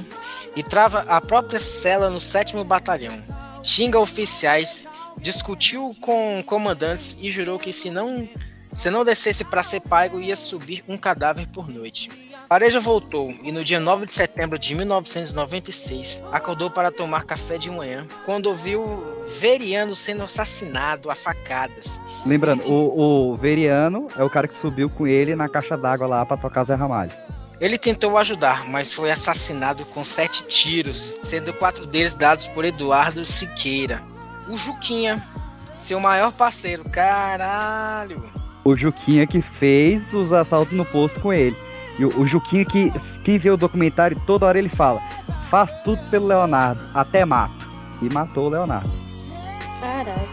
[0.56, 3.20] e trava a própria cela no sétimo batalhão.
[3.64, 8.30] Xinga oficiais, discutiu com comandantes e jurou que se não,
[8.76, 12.12] se não descesse para ser pago ia subir um cadáver por noite.
[12.54, 17.68] Pareja voltou e no dia 9 de setembro de 1996 acordou para tomar café de
[17.68, 19.04] manhã quando ouviu
[19.40, 22.00] Veriano sendo assassinado a facadas.
[22.24, 26.24] Lembrando, o, o Veriano é o cara que subiu com ele na caixa d'água lá
[26.28, 27.12] pra tocar Zé Ramalho.
[27.60, 33.26] Ele tentou ajudar, mas foi assassinado com sete tiros, sendo quatro deles dados por Eduardo
[33.26, 34.04] Siqueira.
[34.48, 35.28] O Juquinha,
[35.80, 38.24] seu maior parceiro, caralho.
[38.64, 41.58] O Juquinha que fez os assaltos no posto com ele.
[41.98, 42.92] E o, o que,
[43.24, 45.02] quem vê o documentário, toda hora ele fala,
[45.50, 47.68] faz tudo pelo Leonardo, até mato.
[48.02, 48.92] E matou o Leonardo.
[49.80, 50.33] Caraca.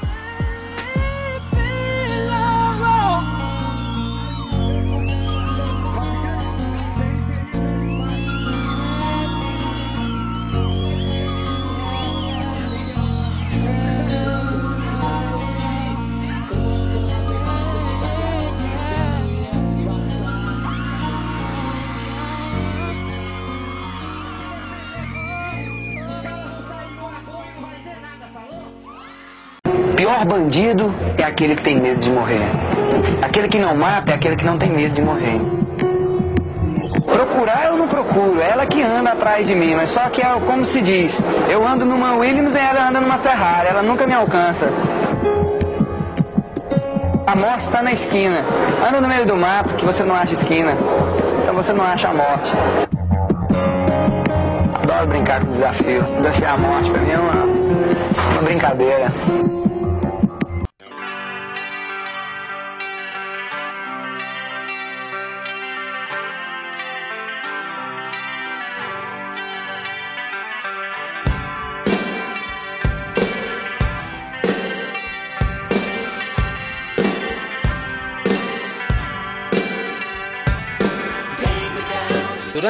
[30.10, 32.42] Pior bandido é aquele que tem medo de morrer.
[33.22, 35.40] Aquele que não mata é aquele que não tem medo de morrer.
[37.06, 40.26] Procurar eu não procuro, é ela que anda atrás de mim, mas só que é
[40.46, 41.16] como se diz,
[41.48, 44.68] eu ando numa Williams e ela anda numa Ferrari, ela nunca me alcança.
[47.26, 48.44] A morte está na esquina.
[48.88, 50.72] Anda no meio do mato que você não acha esquina.
[51.42, 52.50] Então você não acha a morte.
[54.82, 56.02] Adoro brincar com desafio.
[56.16, 57.44] Desafiar a morte pra mim é uma,
[58.32, 59.12] uma brincadeira.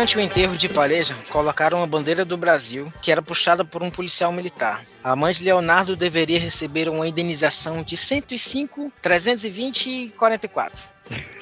[0.00, 3.90] Durante o enterro de Pareja, colocaram a bandeira do Brasil, que era puxada por um
[3.90, 4.86] policial militar.
[5.04, 10.88] A mãe de Leonardo deveria receber uma indenização de 105, 320 e 44.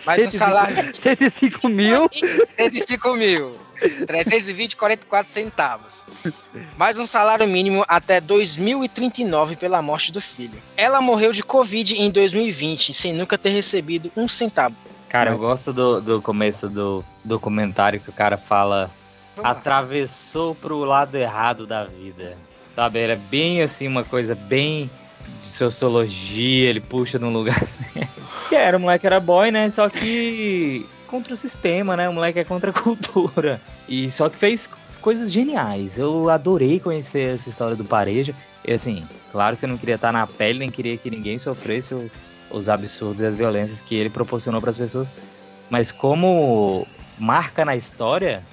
[0.04, 0.90] Mais um 105 salário.
[1.00, 2.10] 105 mil?
[2.56, 3.56] 105 mil.
[4.08, 6.04] 320 e 44 centavos.
[6.76, 10.60] Mais um salário mínimo até 2039 pela morte do filho.
[10.76, 14.87] Ela morreu de Covid em 2020, sem nunca ter recebido um centavo.
[15.08, 18.90] Cara, eu gosto do, do começo do documentário que o cara fala
[19.42, 22.36] atravessou pro lado errado da vida.
[22.74, 24.90] Sabe, era bem assim, uma coisa bem
[25.40, 27.84] de sociologia, ele puxa num lugar assim.
[28.48, 29.70] Que era, o moleque era boy, né?
[29.70, 32.08] Só que contra o sistema, né?
[32.08, 33.60] O moleque é contra a cultura.
[33.88, 34.68] E só que fez
[35.00, 35.98] coisas geniais.
[35.98, 38.34] Eu adorei conhecer essa história do Pareja.
[38.64, 41.94] E assim, claro que eu não queria estar na pele, nem queria que ninguém sofresse
[41.94, 42.10] o-
[42.50, 45.12] os absurdos e as violências que ele proporcionou para as pessoas.
[45.70, 46.86] Mas como
[47.18, 48.44] marca na história,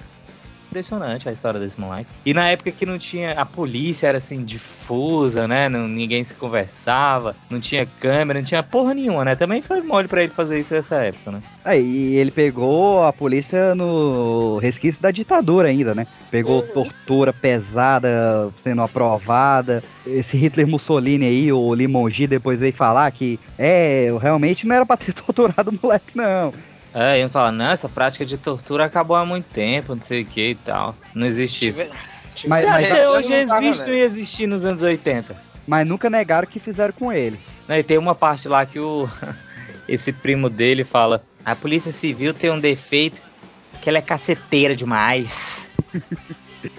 [0.66, 2.08] impressionante a história desse moleque.
[2.24, 3.32] E na época que não tinha.
[3.32, 5.68] A polícia era assim, difusa, né?
[5.68, 9.36] Não, ninguém se conversava, não tinha câmera, não tinha porra nenhuma, né?
[9.36, 11.42] Também foi mole pra ele fazer isso nessa época, né?
[11.64, 16.06] Aí ele pegou a polícia no resquício da ditadura ainda, né?
[16.30, 19.82] Pegou tortura pesada sendo aprovada.
[20.06, 24.86] Esse Hitler Mussolini aí, o Limongi, depois veio falar que é, eu realmente não era
[24.86, 26.52] pra ter torturado o moleque, não.
[26.98, 30.24] É, iam falar, não, essa prática de tortura acabou há muito tempo, não sei o
[30.24, 30.96] que e tal.
[31.14, 31.80] Não existe isso.
[32.46, 35.36] Mas- mas- que hoje existe ia existir nos anos 80?
[35.66, 37.38] Mas nunca negaram o que fizeram com ele.
[37.68, 39.06] Não, e tem uma parte lá que o
[39.86, 43.20] esse primo dele fala: a polícia civil tem um defeito
[43.82, 45.70] que ela é caceteira demais.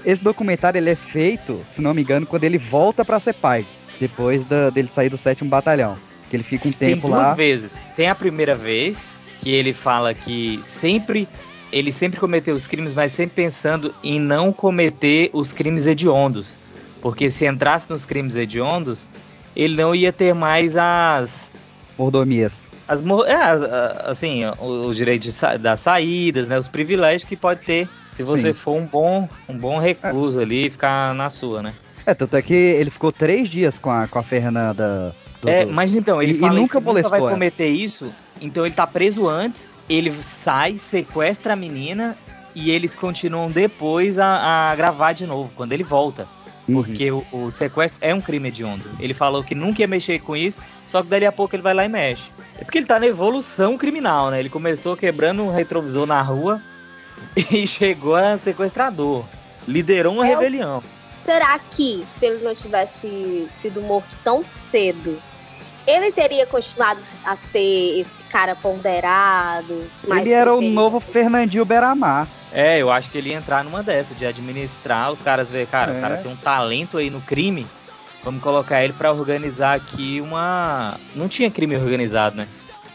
[0.04, 3.66] Esse documentário ele é feito, se não me engano, quando ele volta pra ser pai.
[4.02, 5.96] Depois da- dele sair do sétimo batalhão.
[6.30, 7.34] Que ele fica um Tem tempo duas lá.
[7.36, 7.80] vezes.
[7.96, 9.10] Tem a primeira vez
[9.40, 11.28] que ele fala que sempre
[11.72, 16.58] ele sempre cometeu os crimes, mas sempre pensando em não cometer os crimes hediondos.
[17.02, 19.08] Porque se entrasse nos crimes hediondos,
[19.56, 21.58] ele não ia ter mais as
[21.98, 22.62] Mordomias.
[22.88, 27.90] as é, assim, o- os direitos sa- das saídas, né, os privilégios que pode ter
[28.12, 28.60] se você Sim.
[28.60, 31.74] for um bom um bom recluso ali e ficar na sua, né?
[32.06, 35.14] É, tanto é que ele ficou três dias com a, com a Fernanda.
[35.48, 37.32] Do- É, mas então, ele e, fala e isso nunca que nunca vai ela.
[37.32, 42.18] cometer isso, então ele tá preso antes, ele sai, sequestra a menina
[42.54, 46.28] e eles continuam depois a, a gravar de novo, quando ele volta.
[46.70, 48.84] Porque o, o sequestro é um crime hediondo.
[49.00, 51.74] Ele falou que nunca ia mexer com isso, só que dali a pouco ele vai
[51.74, 52.26] lá e mexe.
[52.60, 54.40] É porque ele tá na evolução criminal, né?
[54.42, 56.62] Ele começou quebrando um retrovisor na rua
[57.54, 59.24] e chegou a sequestrador.
[59.66, 60.84] Liderou uma É o- rebelião.
[61.20, 65.22] Será que, se ele não tivesse sido morto tão cedo,
[65.88, 69.88] ele teria continuado a ser esse cara ponderado?
[70.08, 72.28] mais Ele era o novo Fernandinho Beramar.
[72.52, 75.94] É, eu acho que ele ia entrar numa dessa, de administrar, os caras ver, cara,
[75.94, 75.98] É.
[75.98, 77.66] o cara tem um talento aí no crime,
[78.24, 80.96] vamos colocar ele pra organizar aqui uma...
[81.16, 82.48] Não tinha crime organizado, né?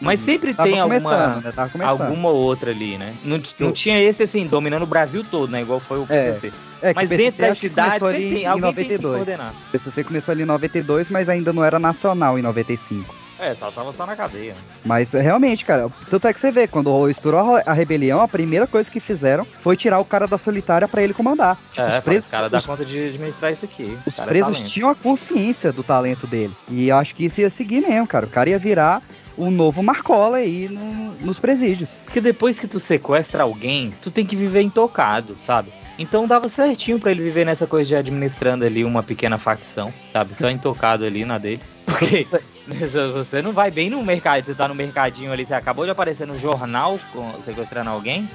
[0.03, 0.57] Mas sempre Uhum.
[0.57, 1.85] Tava tem alguma, né?
[1.85, 3.15] Alguma outra ali, né?
[3.25, 5.63] Não, não tinha esse, assim, dominando o Brasil todo, né?
[5.63, 6.53] Igual foi o PCC.
[6.83, 9.17] É, que Mas PCC dentro cidades, começou sempre ali tem, em alguém tem que 92.
[9.17, 9.55] coordenar.
[9.69, 13.23] O PCC começou ali em 92, mas ainda não era nacional em 95.
[13.43, 14.55] É, só tava só na cadeia.
[14.85, 18.69] Mas é, realmente, cara, tanto é que você vê, quando estourou a rebelião, a primeira
[18.69, 21.59] coisa que fizeram foi tirar o cara da solitária pra ele comandar.
[21.77, 23.99] É, os presos, cara dá os, conta de administrar isso aqui.
[24.07, 24.71] os é presos talento.
[24.71, 26.55] tinham a consciência do talento dele.
[26.69, 28.27] E eu acho que isso ia seguir mesmo, cara.
[28.27, 29.03] O cara ia virar
[29.47, 31.91] o novo Marcola aí no- nos presídios.
[32.05, 35.71] Porque depois que tu sequestra alguém, tu tem que viver intocado, sabe?
[35.99, 40.37] Então dava certinho pra ele viver nessa coisa de administrando ali uma pequena facção, sabe?
[40.37, 41.61] Só intocado ali na dele.
[41.85, 42.27] Porque
[43.15, 46.27] você não vai bem no mercado, você tá no mercadinho ali, você acabou de aparecer
[46.27, 48.29] no jornal com- sequestrando alguém.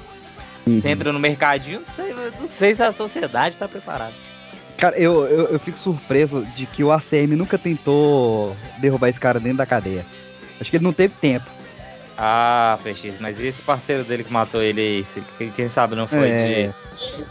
[0.66, 4.12] Você entra no mercadinho, você, não sei se a sociedade tá preparada.
[4.76, 9.40] Cara, eu, eu, eu fico surpreso de que o ACM nunca tentou derrubar esse cara
[9.40, 10.04] dentro da cadeia.
[10.60, 11.46] Acho que ele não teve tempo.
[12.16, 15.04] Ah, PX, mas esse parceiro dele que matou ele
[15.54, 16.36] Quem, sabe não foi É.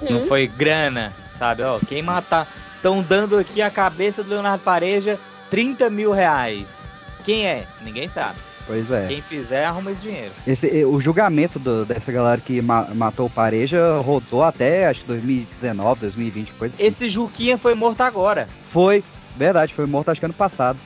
[0.01, 0.13] de.
[0.13, 1.61] Não foi grana, sabe?
[1.63, 2.47] Ó, quem matar.
[2.77, 6.69] Estão dando aqui a cabeça do Leonardo Pareja 30 mil reais.
[7.25, 7.65] Quem é?
[7.81, 8.37] Ninguém sabe.
[8.65, 9.07] Pois é.
[9.07, 10.31] Quem fizer, arruma esse dinheiro.
[10.45, 15.07] Esse, o julgamento do- dessa galera que ma- matou o Pareja rodou até, acho que
[15.07, 16.83] 2019, 2020, coisa assim.
[16.85, 18.47] Esse Juquinha foi morto agora.
[18.71, 19.03] Foi,
[19.35, 20.77] verdade, foi morto acho que ano passado.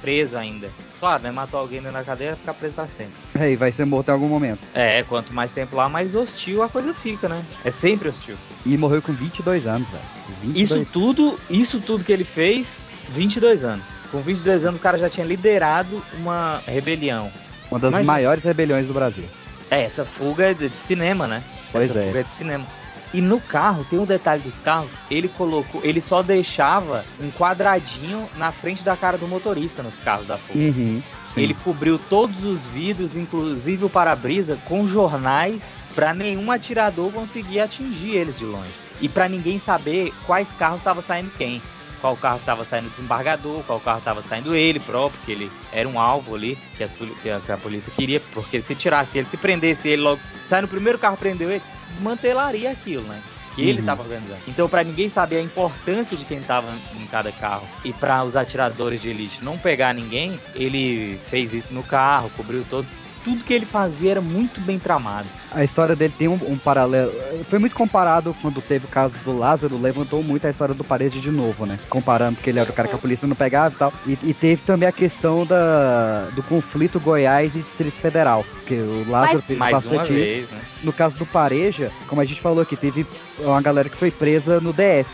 [0.00, 0.70] Preso ainda.
[1.00, 1.30] Claro, né?
[1.30, 3.14] Matou alguém da cadeia, ficar preso pra sempre.
[3.38, 4.60] É, e vai ser morto em algum momento.
[4.74, 7.44] É, quanto mais tempo lá, mais hostil a coisa fica, né?
[7.64, 8.36] É sempre hostil.
[8.66, 10.02] E morreu com 22 anos, velho.
[10.42, 10.70] 22.
[10.70, 12.80] Isso tudo, isso tudo que ele fez,
[13.10, 13.86] 22 anos.
[14.10, 17.30] Com 22 anos o cara já tinha liderado uma rebelião.
[17.70, 18.12] Uma das Imagina.
[18.12, 19.24] maiores rebeliões do Brasil.
[19.70, 21.42] É, essa fuga é de de cinema, né?
[21.70, 22.06] Pois essa é.
[22.06, 22.66] fuga é de cinema.
[23.12, 28.28] E no carro, tem um detalhe dos carros, ele colocou, ele só deixava um quadradinho
[28.36, 30.58] na frente da cara do motorista nos carros da fuga.
[30.58, 31.02] Uhum.
[31.36, 38.10] Ele cobriu todos os vidros, inclusive o para-brisa, com jornais pra nenhum atirador conseguir atingir
[38.10, 38.72] eles de longe.
[39.00, 41.62] E pra ninguém saber quais carros estava saindo quem.
[42.00, 45.88] Qual carro estava saindo o desembargador, qual carro estava saindo ele próprio, que ele era
[45.88, 49.28] um alvo ali, que, as que a, que a polícia queria, porque se tirasse ele,
[49.28, 53.20] se prendesse ele logo, sai no primeiro carro, prendeu ele, desmantelaria aquilo, né?
[53.54, 53.80] Que ele Uhum.
[53.80, 54.40] estava organizando.
[54.46, 58.36] Então, pra ninguém saber a importância de quem tava em cada carro e pra os
[58.36, 62.86] atiradores de elite não pegar ninguém, ele fez isso no carro, cobriu todo.
[63.24, 65.28] Tudo que ele fazia era muito bem tramado.
[65.50, 67.12] A história dele tem um, um paralelo.
[67.48, 71.20] Foi muito comparado quando teve o caso do Lázaro, levantou muito a história do Parede
[71.20, 71.78] de novo, né?
[71.88, 73.92] Comparando, porque ele era o cara que a polícia não pegava e tal.
[74.06, 78.44] E, e teve também a questão da, do conflito Goiás e Distrito Federal.
[78.54, 80.60] Porque o Lázaro Mas- teve Mais bastante uma vez, né?
[80.82, 83.06] No caso do Pareja, como a gente falou aqui, teve
[83.38, 85.08] uma galera que foi presa no DF.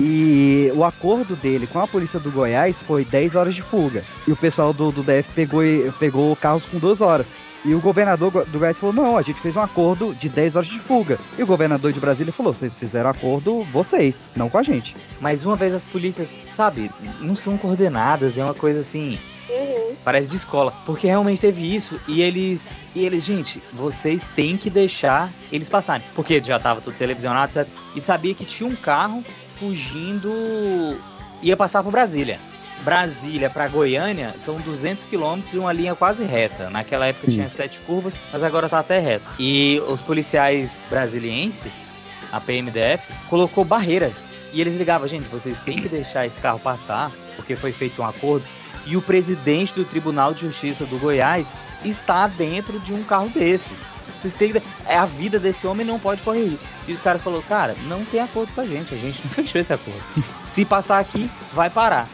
[0.00, 4.02] E o acordo dele com a polícia do Goiás foi 10 horas de fuga.
[4.26, 5.62] E o pessoal do, do DF pegou,
[5.98, 7.26] pegou carros com 2 horas.
[7.64, 10.56] E o governador go- do Goiás falou: não, a gente fez um acordo de 10
[10.56, 11.18] horas de fuga.
[11.38, 14.94] E o governador de Brasília falou: vocês fizeram acordo vocês, não com a gente.
[15.20, 16.90] Mais uma vez as polícias, sabe,
[17.20, 19.18] não são coordenadas, é uma coisa assim.
[19.48, 19.94] Uhum.
[20.04, 20.74] Parece de escola.
[20.84, 21.98] Porque realmente teve isso.
[22.06, 22.76] E eles.
[22.94, 26.04] E eles, gente, vocês têm que deixar eles passarem.
[26.14, 27.70] Porque já tava tudo televisionado, certo?
[27.96, 29.24] E sabia que tinha um carro
[29.58, 30.98] fugindo.
[31.42, 32.38] ia passar por Brasília.
[32.82, 36.68] Brasília para Goiânia são 200 quilômetros e uma linha quase reta.
[36.68, 39.28] Naquela época tinha sete curvas, mas agora tá até reto.
[39.38, 41.82] E os policiais brasilienses,
[42.30, 44.28] a PMDF, colocou barreiras.
[44.52, 48.06] E eles ligavam, gente, vocês têm que deixar esse carro passar, porque foi feito um
[48.06, 48.44] acordo.
[48.86, 53.93] E o presidente do Tribunal de Justiça do Goiás está dentro de um carro desses.
[54.18, 54.62] Vocês têm que...
[54.86, 56.66] é A vida desse homem não pode correr risco.
[56.86, 59.60] E os caras falaram, cara, não tem acordo com a gente, a gente não fechou
[59.60, 60.02] esse acordo.
[60.46, 62.08] Se passar aqui, vai parar.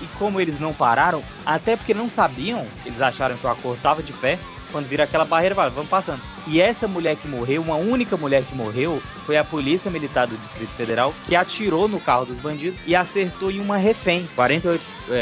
[0.00, 4.02] E como eles não pararam, até porque não sabiam, eles acharam que o acordo estava
[4.02, 4.38] de pé,
[4.70, 6.22] quando vira aquela barreira, falaram, vamos passando.
[6.46, 10.36] E essa mulher que morreu, uma única mulher que morreu, foi a Polícia Militar do
[10.36, 14.28] Distrito Federal que atirou no carro dos bandidos e acertou em uma refém.
[14.34, 15.12] 48 é,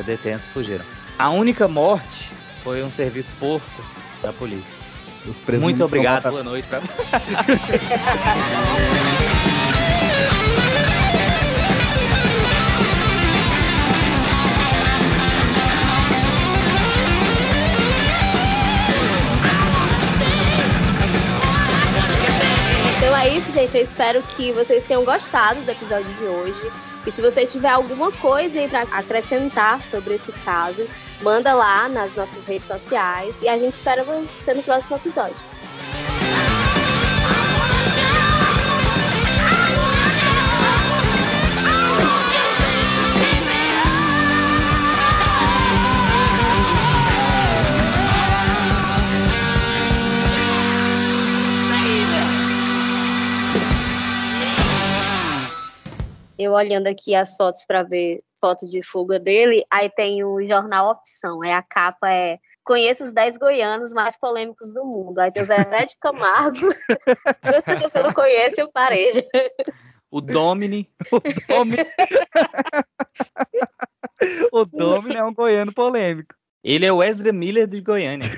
[0.00, 0.84] é, detentos fugiram.
[1.18, 2.30] A única morte
[2.62, 3.82] foi um serviço porco
[4.22, 4.76] da polícia.
[5.60, 6.80] Muito obrigado, boa noite pra...
[22.96, 23.76] Então é isso, gente.
[23.76, 26.70] Eu espero que vocês tenham gostado do episódio de hoje.
[27.06, 30.86] E se você tiver alguma coisa aí para acrescentar sobre esse caso,
[31.20, 33.36] manda lá nas nossas redes sociais.
[33.42, 35.36] E a gente espera você no próximo episódio.
[56.38, 60.90] Eu olhando aqui as fotos para ver foto de fuga dele, aí tem o jornal
[60.90, 62.38] Opção, aí a capa é
[62.68, 65.18] Conheça os 10 goianos mais polêmicos do mundo.
[65.18, 66.68] Aí tem o Zezé de Camargo,
[67.42, 69.26] duas pessoas que eu não conheço e o Pareja.
[70.10, 70.86] O Domini.
[71.10, 71.86] o Domini.
[74.52, 76.34] o Domini é um goiano polêmico.
[76.62, 78.30] Ele é o Ezra Miller de Goiânia.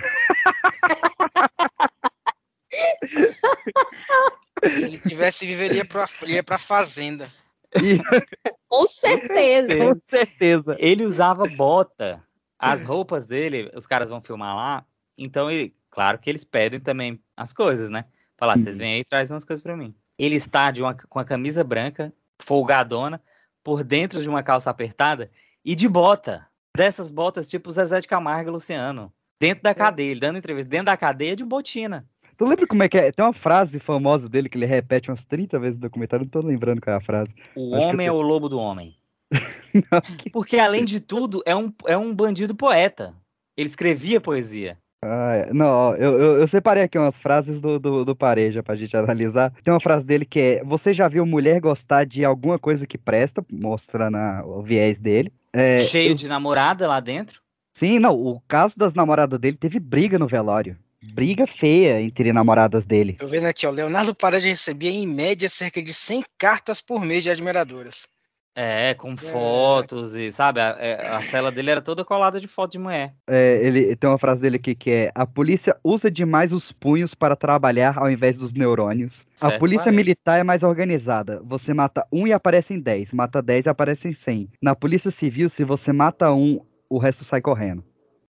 [4.62, 7.28] Se ele tivesse vivo, ele ia pra, ele ia pra fazenda.
[8.68, 9.68] Com certeza.
[9.76, 10.76] Com certeza.
[10.78, 12.22] Ele usava bota.
[12.59, 14.84] As roupas dele, os caras vão filmar lá.
[15.16, 18.05] Então, ele, claro que eles pedem também as coisas, né?
[18.36, 19.94] Falar, vocês vêm aí e trazem umas coisas pra mim.
[20.18, 23.22] Ele está de uma, com a camisa branca, folgadona,
[23.64, 25.30] por dentro de uma calça apertada
[25.64, 26.47] e de bota.
[26.76, 29.12] Dessas botas tipo Zezé de Camargo e Luciano.
[29.40, 32.06] Dentro da cadeia, ele dando entrevista, dentro da cadeia de botina.
[32.40, 33.12] Tu lembra como é que é?
[33.12, 36.40] Tem uma frase famosa dele que ele repete umas 30 vezes no documentário, não tô
[36.40, 37.34] lembrando qual é a frase.
[37.54, 38.96] O Acho homem é eu o lobo do homem.
[40.32, 43.14] Porque, além de tudo, é um, é um bandido poeta.
[43.58, 44.78] Ele escrevia poesia.
[45.04, 45.52] Ah, é.
[45.52, 49.52] não, eu, eu, eu separei aqui umas frases do, do, do Pareja pra gente analisar.
[49.62, 52.96] Tem uma frase dele que é: Você já viu mulher gostar de alguma coisa que
[52.96, 53.44] presta?
[53.52, 55.30] Mostrando a- o viés dele.
[55.52, 57.42] É, Cheio eu- de namorada lá dentro.
[57.76, 60.74] Sim, não, o caso das namoradas dele teve briga no velório.
[61.02, 63.14] Briga feia entre namoradas dele.
[63.14, 63.70] Tô vendo aqui, ó.
[63.70, 68.06] Leonardo Paredes recebia em média cerca de 100 cartas por mês de admiradoras.
[68.55, 72.72] É, com fotos e, sabe, a, é, a cela dele era toda colada de foto
[72.72, 73.14] de mulher.
[73.28, 77.14] É, ele tem uma frase dele aqui que é: A polícia usa demais os punhos
[77.14, 79.24] para trabalhar ao invés dos neurônios.
[79.40, 79.97] a Certo, polícia Pareja.
[79.97, 81.40] militar é mais organizada.
[81.44, 84.51] Você mata um e aparecem 10, mata 10 e aparecem 100.
[84.60, 87.85] Na polícia civil, se você mata um, o resto sai correndo.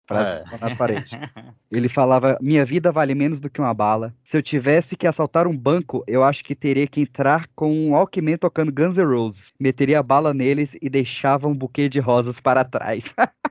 [0.06, 0.58] Frase É.
[0.68, 1.08] na parede.
[1.72, 4.14] Ele falava: Minha vida vale menos do que uma bala.
[4.22, 7.92] Se eu tivesse que assaltar um banco, eu acho que teria que entrar com um
[7.92, 9.52] Walkman tocando Guns N' Roses.
[9.58, 13.04] Meteria a bala neles e deixava um buquê de rosas para trás.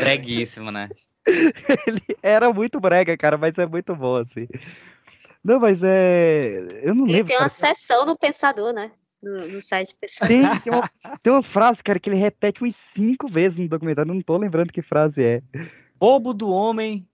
[0.00, 0.88] Breguíssimo, né?
[1.86, 4.48] Ele era muito brega, cara, mas é muito bom, assim.
[5.44, 6.66] Não, mas é.
[6.82, 7.28] Eu não Ele lembro.
[7.28, 7.48] tem uma cara.
[7.50, 8.90] sessão no Pensador, né?
[9.22, 10.28] No, no site Pensador.
[10.28, 10.90] Tem, tem, uma,
[11.22, 14.72] tem uma frase, cara, que ele repete umas cinco vezes no documentário, não tô lembrando
[14.72, 15.42] que frase é.
[15.98, 17.06] Bobo do homem.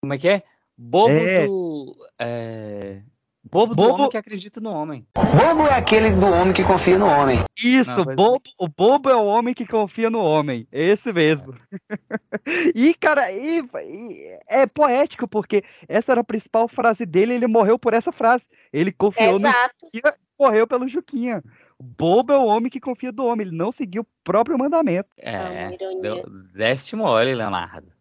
[0.00, 0.42] Como é que é?
[0.76, 1.46] Bobo É.
[1.46, 1.96] do.
[2.18, 3.02] é,
[3.46, 5.06] Bobo do Bobo- homem que acredita no homem.
[5.14, 7.44] Bobo é aquele do homem que confia no homem.
[7.62, 10.66] Isso, Não, bobo, o bobo é o homem que confia no homem.
[10.72, 11.54] É esse mesmo.
[12.74, 17.78] e, cara, e, e é poético, porque essa era a principal frase dele, ele morreu
[17.78, 18.44] por essa frase.
[18.72, 19.74] Ele confiou no Exato.
[19.94, 21.42] Juquinha, morreu pelo Juquinha.
[21.78, 25.08] Bobo é o homem que confia do homem, ele não seguiu o próprio mandamento.
[25.18, 26.00] É, ironia.
[26.00, 27.92] deu, deste mole, Leonardo.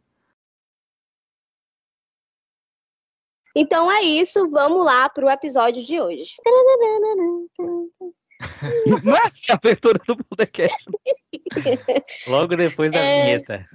[3.56, 6.34] Então é isso, vamos lá pro episódio de hoje.
[9.04, 10.86] Não é a abertura do podcast.
[12.28, 13.24] Logo depois da É.
[13.24, 13.66] vinheta.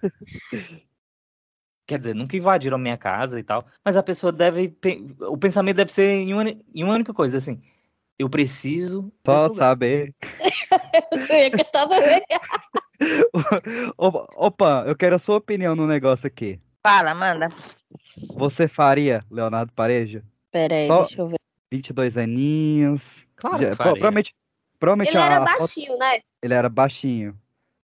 [1.86, 4.76] Quer dizer, nunca invadiram a minha casa e tal, mas a pessoa deve.
[5.20, 7.62] O pensamento deve ser em uma, em uma única coisa, assim.
[8.18, 9.12] Eu preciso.
[9.24, 10.14] Só saber.
[11.30, 12.24] Eu tava vendo.
[13.96, 16.58] Opa, opa, eu quero a sua opinião no negócio aqui.
[16.84, 17.48] Fala, manda.
[18.34, 20.24] Você faria, Leonardo Pareja?
[20.50, 21.38] Pera aí, Só- deixa eu ver.
[21.70, 23.24] 22 aninhos.
[23.36, 23.92] Claro Já- faria.
[23.92, 24.34] provavelmente,
[24.80, 26.20] provavelmente Ele a- era a baixinho, né?
[26.42, 27.38] ele era baixinho.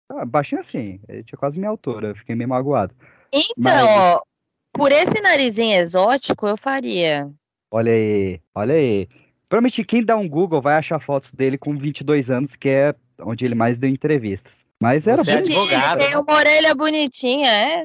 [0.10, 2.94] Ah, baixinho assim, ele tinha quase minha altura, eu fiquei meio magoado.
[3.34, 4.22] Então, Mas- ó,
[4.74, 7.32] por esse narizinho exótico, eu faria.
[7.72, 9.08] Olha aí, olha aí.
[9.52, 13.44] Provavelmente quem dá um Google vai achar fotos dele com 22 anos, que é onde
[13.44, 14.66] ele mais deu entrevistas.
[14.80, 16.00] Mas era Você é advogado.
[16.00, 17.84] Tem uma orelha bonitinha, é?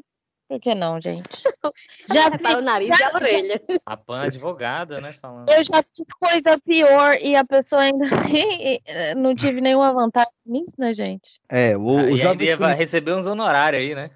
[0.49, 1.25] Por que não, gente?
[2.15, 3.61] Já o fiz, nariz e a orelha.
[3.85, 5.13] A Pan advogada, né?
[5.21, 5.51] Falando.
[5.51, 8.07] eu já fiz coisa pior e a pessoa ainda
[9.19, 11.41] não tive nenhuma vantagem nisso, né, gente?
[11.49, 14.13] É, o, Ah, o e Jovem ainda ia receber uns honorários aí, né?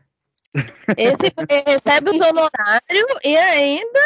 [0.96, 1.32] Esse
[1.66, 4.00] recebe os honorários e ainda,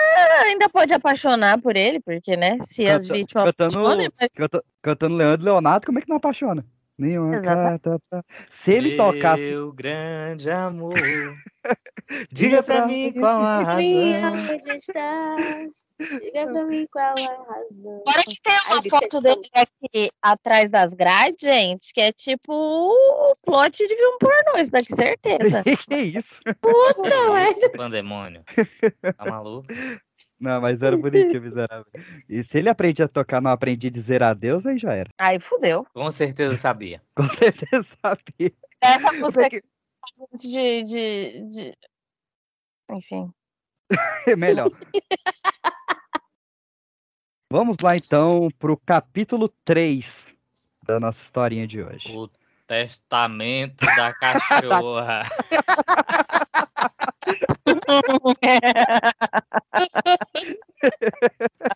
[0.45, 2.59] ainda pode apaixonar por ele, porque, né?
[2.67, 6.65] Se as Canta- vítimas cantando, mas canta- cantando Leandro Leonardo, como é que não apaixona?
[6.99, 7.83] Nenhuma Exatamente.
[7.83, 9.43] carta pra- Se ele tocasse.
[9.43, 10.95] Meu grande amor.
[12.31, 13.83] Diga pra mim qual a razão.
[16.01, 18.03] Diga pra mim qual é a razão.
[18.07, 22.13] Fora que tem Ai, uma bicho, foto dele aqui atrás das grades, gente, que é
[22.13, 25.63] tipo o plot de um pornô, isso daqui, certeza.
[25.89, 26.41] que isso?
[26.61, 28.43] Puta, Esse pandemônio.
[29.17, 29.67] Tá maluco?
[30.41, 31.87] Não, mas era bonitinho, miserável.
[32.29, 35.09] E se ele aprende a tocar, não aprendi a dizer adeus, aí já era.
[35.19, 35.87] Aí fudeu.
[35.95, 37.01] Com certeza sabia.
[37.15, 38.53] Com certeza sabia.
[38.81, 39.61] Essa música aqui
[40.35, 41.79] de, de, de...
[42.91, 43.33] Enfim.
[44.27, 44.71] É melhor.
[47.51, 50.33] Vamos lá então pro capítulo 3
[50.83, 52.11] da nossa historinha de hoje.
[52.11, 52.29] O
[52.67, 55.23] testamento da cachorra.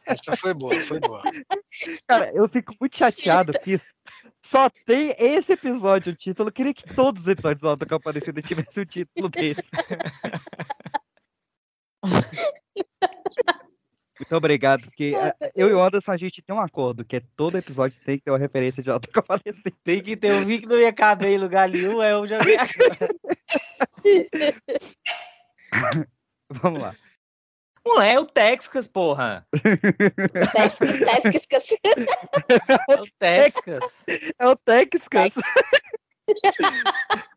[0.06, 1.22] Essa foi boa, foi boa.
[2.06, 3.80] Cara, eu fico muito chateado que
[4.42, 6.48] só tem esse episódio o título.
[6.48, 9.62] Eu queria que todos os episódios do Auto Compadecida tivessem o título desse.
[14.18, 17.22] Muito obrigado, porque eh, eu e o Anderson a gente tem um acordo, que é
[17.36, 19.70] todo episódio tem que ter uma referência de Auto Compadecida.
[19.84, 22.56] Tem que ter, eu vi que não ia caber em lugar nenhum, aí eu joguei
[22.56, 23.08] agora.
[26.50, 26.96] Vamos lá.
[27.86, 29.46] Não é o Texas, porra.
[31.08, 31.70] Tescas.
[32.88, 34.04] É o Texas.
[34.38, 35.08] É o Texas.